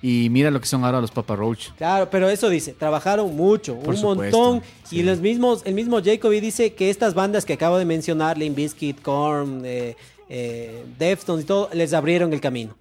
[0.02, 1.70] Y mira lo que son ahora los Papa Roach.
[1.78, 4.70] Claro, pero eso dice, trabajaron mucho, Por un supuesto, montón.
[4.84, 5.00] sí.
[5.00, 8.56] Y los mismos, el mismo Jacoby dice que estas bandas que acabo de mencionar, Limp
[8.58, 9.96] Bizkit, Korn, eh,
[10.30, 12.76] eh, Deftones y todo, les abrieron el camino.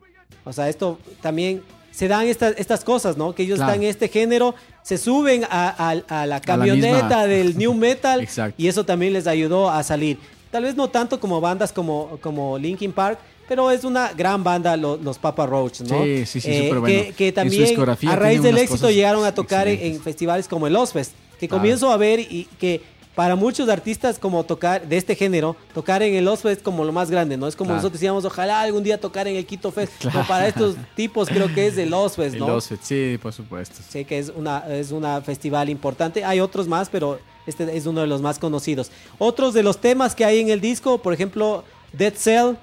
[0.44, 3.34] O sea, esto también se dan estas, estas cosas, ¿no?
[3.34, 3.72] Que ellos Claro.
[3.72, 8.26] están en este género, se suben a, a- a la camioneta del new metal
[8.58, 10.18] y eso también les ayudó a salir.
[10.50, 13.18] Tal vez no tanto como bandas como, como Linkin Park,
[13.48, 16.02] pero es una gran banda lo- los Papa Roach, ¿no?
[16.02, 17.12] Sí, sí, sí, Eh, súper bueno.
[17.16, 17.78] que, también
[18.08, 21.60] a raíz del éxito llegaron a tocar en, festivales como el Ozfest, que Claro.
[21.60, 22.80] comienzo a ver y que
[23.14, 26.92] para muchos artistas como tocar de este género, tocar en el Ozfest es como lo
[26.92, 27.46] más grande, ¿no?
[27.46, 27.76] Es como Claro.
[27.76, 29.92] nosotros decíamos, ojalá algún día tocar en el Quito Fest.
[30.02, 32.54] Pero para estos tipos creo que es el El ¿no?
[32.56, 33.76] Ozfest, sí, por supuesto.
[33.88, 36.24] Sé que es una es una festival importante.
[36.24, 38.90] Hay otros más, pero este es uno de los más conocidos.
[39.18, 41.62] Otros de los temas que hay en el disco, por ejemplo,
[41.92, 42.54] Dead Cell,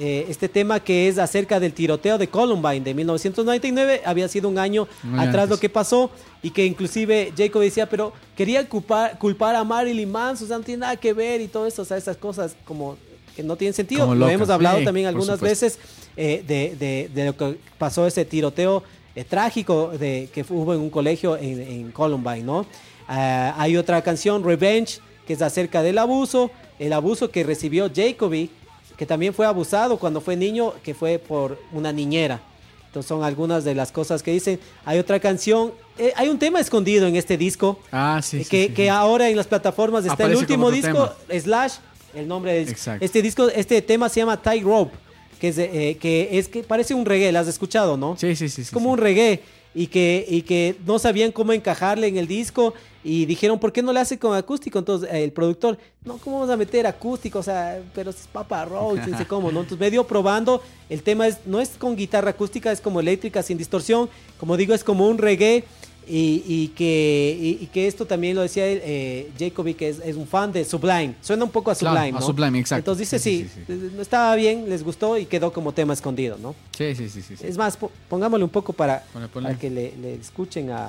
[0.00, 4.58] eh, este tema que es acerca del tiroteo de Columbine de 1999, había sido un
[4.58, 5.50] año Muy atrás antes.
[5.50, 6.10] lo que pasó
[6.42, 10.64] y que inclusive Jacob decía, pero quería culpar, culpar a Marilyn Manson, o sea, no
[10.64, 12.96] tiene nada que ver y todo eso, o sea, esas cosas como
[13.36, 14.02] que no tienen sentido.
[14.02, 15.78] Como Lo locas, hemos hablado sí, también algunas veces
[16.16, 18.82] eh, de, de- de lo que pasó ese tiroteo
[19.14, 22.66] eh, trágico de, que hubo en un colegio en, en Columbine, ¿no?
[23.08, 28.50] Ah, hay otra canción, Revenge, que es acerca del abuso, el abuso que recibió Jacoby,
[28.96, 32.40] que también fue abusado cuando fue niño, que fue por una niñera.
[32.86, 34.60] Entonces son algunas de las cosas que dicen.
[34.84, 38.50] Hay otra canción, eh, hay un tema escondido en este disco, Ah, sí, eh, sí,
[38.50, 41.74] que, sí, que ahora en las plataformas está el Aparece último disco, Slash,
[42.14, 43.02] el nombre del Exacto.
[43.04, 44.94] este disco, este tema se llama Tie Rope,
[45.40, 48.16] que es, eh, que es que parece un reggae, ¿lo has escuchado, no?
[48.18, 48.60] Sí, sí, sí.
[48.62, 49.40] Es como un reggae
[49.74, 53.82] y que, y que no sabían cómo encajarle en el disco y dijeron, ¿por qué
[53.82, 54.78] no le hace con acústico?
[54.78, 57.40] Entonces eh, el productor, no, ¿cómo vamos a meter acústico?
[57.40, 59.60] O sea, pero si es Papa Roach, dice cómo, ¿no?
[59.60, 63.58] Entonces medio probando, el tema es, no es con guitarra acústica, es como eléctrica sin
[63.58, 64.08] distorsión,
[64.38, 65.64] como digo, es como un reggae
[66.06, 69.98] y, y que, y, y que esto también lo decía él, eh, Jacoby, que es,
[70.00, 72.20] es un fan de Sublime, suena un poco a Claro, Sublime, a.
[72.22, 72.92] Sublime, exacto.
[72.92, 76.54] Entonces dice, Sí, sí, sí, estaba bien, les gustó y quedó como tema escondido, ¿no?
[76.76, 77.34] Sí, sí, sí, sí.
[77.40, 79.48] Es más, po- pongámosle un poco para, Ponle, ponle.
[79.50, 80.86] para que le, le escuchen a,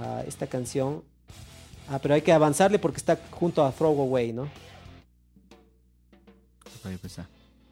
[0.00, 1.02] a esta canción.
[1.88, 4.48] Ah, pero hay que avanzarle porque está junto a Throw Away, ¿no?
[6.84, 7.26] Ahí está.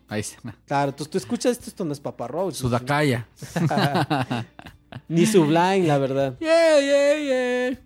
[0.08, 0.54] Ahí está.
[0.66, 2.54] Claro, tú, tú escuchas esto, esto no es Papa Roach.
[2.54, 3.26] Sudakaya.
[5.08, 6.36] Ni Sublime, la verdad.
[6.40, 7.78] Yeah, yeah, yeah.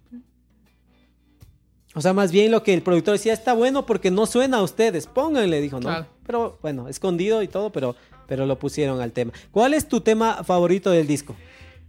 [1.94, 4.62] O sea, más bien lo que el productor decía, está bueno porque no suena a
[4.62, 5.88] ustedes, pónganle, dijo, ¿no?
[5.88, 6.06] Claro.
[6.26, 7.94] Pero bueno, escondido y todo, pero,
[8.26, 9.32] pero lo pusieron al tema.
[9.50, 11.36] ¿Cuál es tu tema favorito del disco?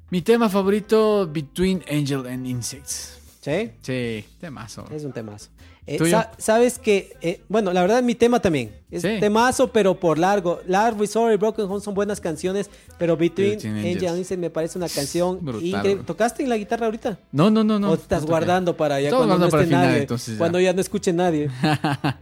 [0.09, 3.19] Mi tema favorito, Between Angel and Insects.
[3.41, 3.71] ¿Sí?
[3.81, 4.85] Sí, temazo.
[4.91, 5.49] Es un temazo.
[5.85, 5.99] Eh,
[6.37, 8.71] Sabes que, eh, bueno, la verdad mi tema también.
[8.89, 9.17] Es Sí.
[9.19, 10.61] temazo, pero por largo.
[10.65, 14.87] Largo y Sorry, Broken Home son buenas canciones, pero Between, Angel and me parece una
[14.87, 15.95] canción Brutal, increíble.
[15.95, 16.05] bro.
[16.05, 17.19] ¿Tocaste en la guitarra ahorita?
[17.33, 17.91] No, no, no, no.
[17.91, 20.01] ¿O estás no guardando para ya Estamos cuando no esté final, nadie?
[20.01, 20.37] entonces ya.
[20.37, 21.49] Cuando ya no escuche nadie.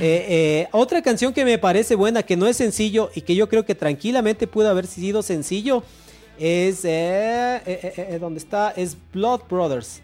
[0.00, 3.64] Eh, otra canción que me parece buena, que no es sencillo y que yo creo
[3.64, 5.82] que tranquilamente pudo haber sido sencillo,
[6.38, 6.82] es...
[6.82, 8.70] ¿Dónde está?
[8.72, 10.02] Es Blood Brothers.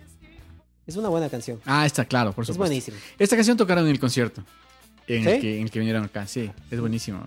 [0.87, 1.61] Es una buena canción.
[1.65, 2.63] Ah, está claro, por Es supuesto.
[2.71, 2.97] buenísimo.
[3.19, 4.43] Esta canción tocaron en el concierto.
[5.07, 5.31] En, ¿Sí?
[5.31, 6.51] el, que, en el que vinieron acá, sí.
[6.71, 7.21] Es buenísimo.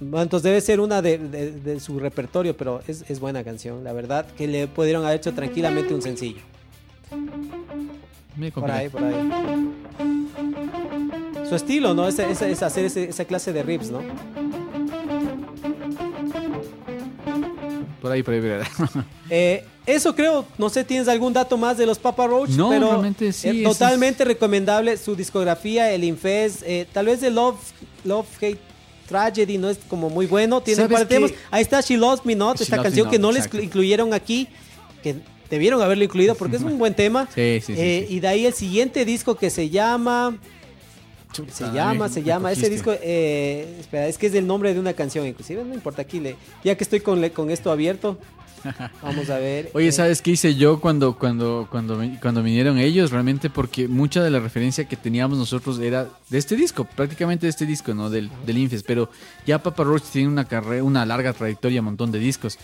[0.00, 3.92] Entonces debe ser una de, de- de su repertorio, pero es, es buena canción, la
[3.92, 6.40] verdad, que le pudieron haber hecho tranquilamente un sencillo.
[8.36, 9.14] Mira, Por ahí, por ahí.
[11.48, 12.06] Su estilo, ¿no?
[12.08, 14.00] Es, es- es hacer ese- esa clase de riffs, ¿no?
[18.00, 19.04] Por ahí, por ahí, por ahí.
[19.28, 19.64] Eh,
[19.94, 22.50] eso creo, no sé, ¿tienes algún dato más de los Papa Roach?
[22.50, 27.34] No, pero realmente sí, eh, totalmente recomendable su discografía, el Infest, eh, tal vez el
[27.34, 27.56] Love,
[28.04, 28.58] Love Hate
[29.08, 30.60] Tragedy no es como muy bueno.
[30.62, 31.32] Tiene un ¿Sabes par de temas.
[31.50, 34.46] Ahí está She Lost Me Not, She esta Me canción que no les incluyeron aquí,
[35.02, 35.16] que
[35.50, 37.28] debieron haberlo incluido porque es un buen tema.
[37.34, 38.14] Sí, sí, sí, Eh, sí.
[38.14, 40.38] Y de ahí el siguiente disco que se llama...
[41.52, 42.50] Se llama, me se llama.
[42.50, 46.02] Ese disco, eh, espera, es que es el nombre de una canción, inclusive, no importa
[46.02, 46.18] aquí.
[46.18, 46.34] Le,
[46.64, 48.18] ya que estoy con, le- con esto abierto,
[49.02, 49.70] vamos a ver.
[49.74, 53.10] Oye, eh, ¿sabes qué hice yo cuando, cuando, cuando, cuando vinieron ellos?
[53.10, 57.50] Realmente porque mucha de la referencia que teníamos nosotros era de este disco, prácticamente de
[57.50, 58.10] este disco, ¿no?
[58.10, 58.86] Del, del Infest.
[58.86, 59.10] Pero
[59.46, 62.58] ya Papa Roach tiene una carrera, una larga trayectoria, un montón de discos.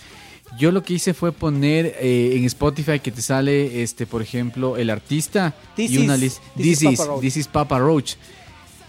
[0.59, 4.77] Yo lo que hice fue poner eh, en Spotify que te sale, este, por ejemplo,
[4.77, 6.43] el artista This y una is- lista.
[6.57, 7.21] This This, is is, Papa Roach.
[7.21, 8.15] this is Papa Roach.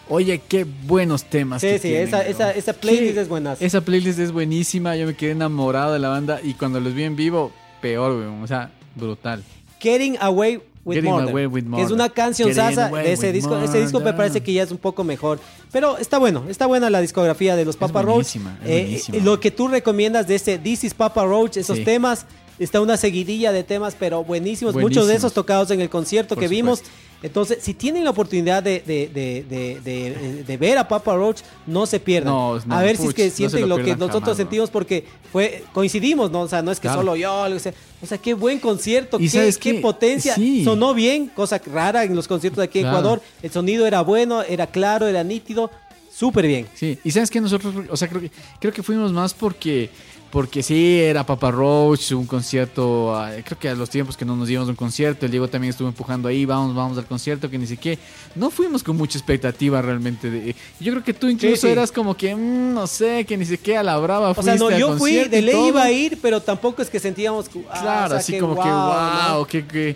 [0.10, 1.62] Oye, qué buenos temas.
[1.62, 2.24] Sí, que sí, tienen, esa, ¿no?
[2.24, 3.58] esa, esa playlist Qué- es buena.
[3.60, 7.04] Esa playlist es buenísima, yo me quedé enamorado de la banda y cuando los vi
[7.04, 7.52] en vivo,
[7.82, 9.44] peor, weón, o sea, brutal.
[9.80, 11.92] Getting Away with Getting Murder, Away with que es Murder.
[11.94, 13.58] una canción Getting sasa de ese disco.
[13.60, 14.16] Ese disco me Murder.
[14.18, 15.40] parece que ya es un poco mejor.
[15.72, 18.38] Pero está bueno, está buena la discografía de los Papa Roach.
[18.38, 18.40] Eh,
[18.84, 19.18] buenísima.
[19.24, 21.84] lo que tú recomiendas de ese This is Papa Roach, esos Sí.
[21.84, 22.26] temas,
[22.58, 24.74] está una seguidilla de temas, pero buenísimos.
[24.76, 26.82] Muchos de esos tocados en el concierto Por que vimos.
[27.24, 31.42] Entonces, si tienen la oportunidad de, de- de- de- de- de ver a Papa Roach,
[31.66, 32.32] no se pierdan.
[32.34, 34.70] No, no, a ver si es que no sienten lo lo, que nosotros jamás, sentimos
[34.70, 36.42] porque fue coincidimos, ¿no?
[36.42, 37.02] O sea, no es que Claro.
[37.02, 39.80] solo yo, o sea, o sea, qué buen concierto, Y qué, ¿sabes qué qué?
[39.80, 40.36] potencia.
[40.36, 40.64] Sí.
[40.64, 42.98] Sonó bien, cosa rara en los conciertos de aquí en Claro.
[43.00, 43.22] Ecuador.
[43.42, 45.72] El sonido era bueno, era claro, era nítido,
[46.14, 46.68] súper bien.
[46.76, 49.90] Sí, y sabes que nosotros, o sea, creo que, creo que fuimos más porque,
[50.32, 54.36] porque sí, era Papa Roach, un concierto, ah, creo que a los tiempos que no
[54.36, 57.58] nos a un concierto, el Diego también estuvo empujando ahí, vamos, vamos al concierto, que
[57.58, 58.02] ni siquiera,
[58.36, 60.30] no fuimos con mucha expectativa realmente.
[60.30, 61.70] De, yo creo que tú incluso sí.
[61.70, 64.78] eras como que, mm, no sé, que ni siquiera la brava O sea, no, al
[64.78, 67.48] yo fui, de ley iba a ir, pero tampoco es que sentíamos.
[67.48, 69.34] que, ah, Claro, o sea, así que como que, ¿no?
[69.36, 69.96] wow, que, que-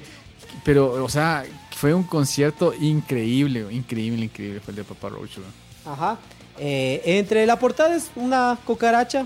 [0.63, 1.43] pero, o sea,
[1.75, 5.37] fue un concierto increíble, increíble, increíble, fue el de Papa Roach.
[5.37, 5.47] güey.
[5.85, 6.17] Ajá.
[6.59, 9.25] Eh, entre la portada es una cucaracha.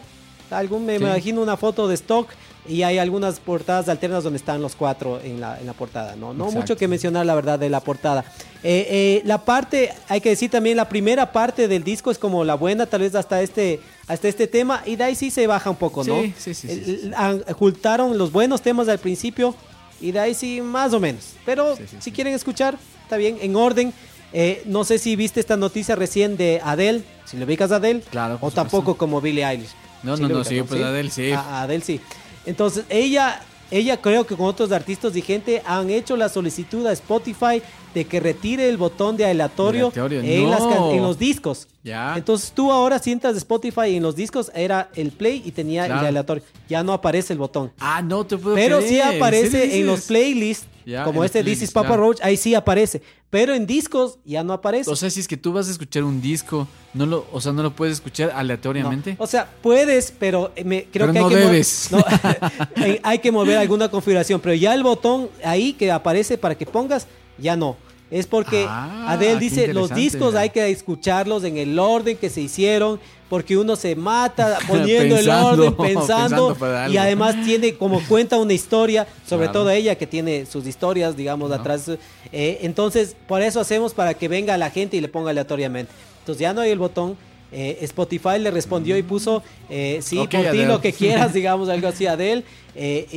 [0.52, 1.04] Algún, me Sí.
[1.04, 2.30] imagino una foto de stock.
[2.68, 6.16] Y hay algunas portadas alternas donde están los cuatro en la, en la portada.
[6.16, 6.60] No, no Exacto.
[6.62, 8.26] mucho que mencionar, la verdad, de la portada.
[8.64, 12.44] Eh, eh, la parte, hay que decir también, la primera parte del disco es como
[12.44, 14.82] la buena, tal vez hasta este, hasta este tema.
[14.84, 16.24] Y de ahí sí se baja un poco, ¿no?
[16.24, 17.12] Sí, sí, sí, sí, sí.
[17.52, 19.54] Ocultaron los buenos temas al principio.
[20.02, 21.34] Y de ahí sí, más o menos.
[21.46, 23.94] Pero Sí, si quieren escuchar, está bien, en orden.
[24.34, 28.02] Eh, no sé si viste esta noticia recién de Adele, si le ubicas a Adele,
[28.10, 29.70] Claro, o tampoco como Billie Eilish.
[30.04, 31.32] No, Sí no, no, sí, pues Adele sí.
[31.32, 32.00] A, a Adele sí.
[32.46, 33.42] Entonces, ella,
[33.72, 37.62] ella creo que con otros artistas y gente han hecho la solicitud a Spotify
[37.96, 41.08] de que retire el botón de aleatorio, Aleatorio, en, no.
[41.08, 41.68] los discos.
[41.84, 42.14] Ya.
[42.18, 45.92] Entonces tú ahora sientas Spotify y en los discos era el play y tenía el
[45.94, 46.44] aleatorio.
[46.68, 47.72] Ya no aparece el botón.
[47.80, 48.90] Ah, no te puedo Pero creer.
[48.90, 51.96] sí ¿En serio aparece en los playlists, Ya, como este This is Papa ya.
[51.98, 53.02] Roach, ahí sí aparece.
[53.30, 54.90] Pero en discos ya no aparece.
[54.90, 57.52] O sea, si es que tú vas a escuchar un disco, no lo, o sea,
[57.54, 58.38] no lo puedes escuchar No.
[58.40, 59.16] aleatoriamente.
[59.20, 61.90] O sea, puedes, pero me, creo Pero que no hay que debes.
[61.92, 62.04] no,
[63.04, 67.08] hay que mover alguna configuración, pero ya el botón ahí que aparece para que pongas,
[67.38, 67.78] ya no.
[68.12, 72.40] Es porque Ah, Adele dice, los discos hay que escucharlos en el orden que se
[72.42, 73.00] hicieron,
[73.30, 76.56] porque uno se mata poniendo el orden, pensando,
[76.90, 79.60] y además tiene como cuenta una historia, sobre Claro.
[79.60, 81.90] todo ella que tiene sus historias, digamos, atrás.
[82.32, 85.92] Eh, entonces, por eso hacemos para que venga la gente y le ponga aleatoriamente.
[86.20, 87.18] Entonces ya no hay el botón.
[87.52, 91.88] Eh, Spotify le respondió y puso, eh, sí, por ti lo que quieras, digamos, algo
[91.88, 92.44] así, Adele.
[92.76, 93.08] Y,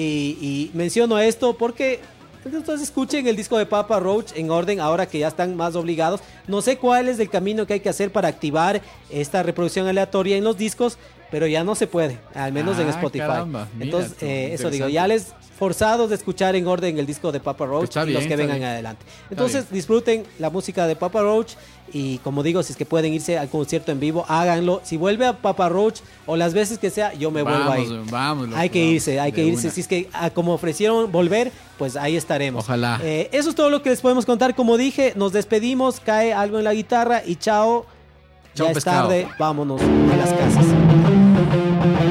[0.40, 2.00] y menciono esto porque
[2.44, 6.20] entonces escuchen el disco de Papa Roach en orden ahora que ya están más obligados.
[6.46, 8.80] No sé cuál es el camino que hay que hacer para activar
[9.10, 10.98] esta reproducción aleatoria en los discos,
[11.30, 13.26] pero ya no se puede, al menos en Ah, Spotify.
[13.26, 17.32] caramba, Entonces, tú, eh, eso digo, ya les forzados de escuchar en orden el disco
[17.32, 18.68] de Papa Roach y los que vengan bien.
[18.70, 19.04] adelante.
[19.28, 21.54] Entonces, disfruten la música de Papa Roach
[21.92, 24.80] y como digo, si es que pueden irse al concierto en vivo, háganlo.
[24.84, 27.88] Si vuelve a Papa Roach o las veces que sea, yo me vuelvo a ir.
[28.08, 29.66] Vamos, Hay que irse, hay que irse.
[29.66, 29.74] una.
[29.74, 32.62] Si es que ah, como ofrecieron volver, pues ahí estaremos.
[32.62, 33.00] Ojalá.
[33.02, 34.54] Eh, eso es todo lo que les podemos contar.
[34.54, 37.84] Como dije, nos despedimos, cae algo en la guitarra y chao.
[38.54, 40.66] Chao, ya es tarde, vámonos a las casas.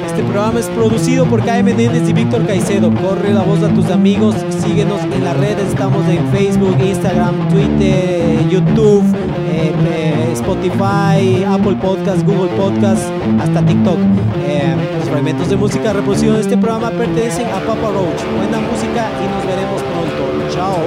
[0.06, 2.90] Este programa es producido por Menéndez y Víctor Caicedo.
[2.92, 8.50] Corre la voz a tus amigos, síguenos en las redes, estamos en Facebook, Instagram, Twitter,
[8.50, 9.04] YouTube,
[9.52, 13.04] eh, Spotify, Apple Podcast, Google Podcast,
[13.40, 13.98] hasta TikTok.
[14.46, 18.24] Eh, los fragmentos de música reproducidos en este programa pertenecen a Papa Roach.
[18.38, 20.56] Buena música y nos veremos pronto.
[20.56, 20.78] Chao.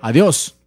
[0.00, 0.61] Adiós.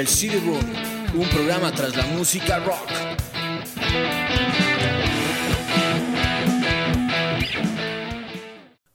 [0.00, 2.88] El CD Room, un programa tras la música rock.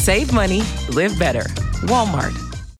[0.00, 1.42] Save money, live better.
[1.84, 2.49] Walmart.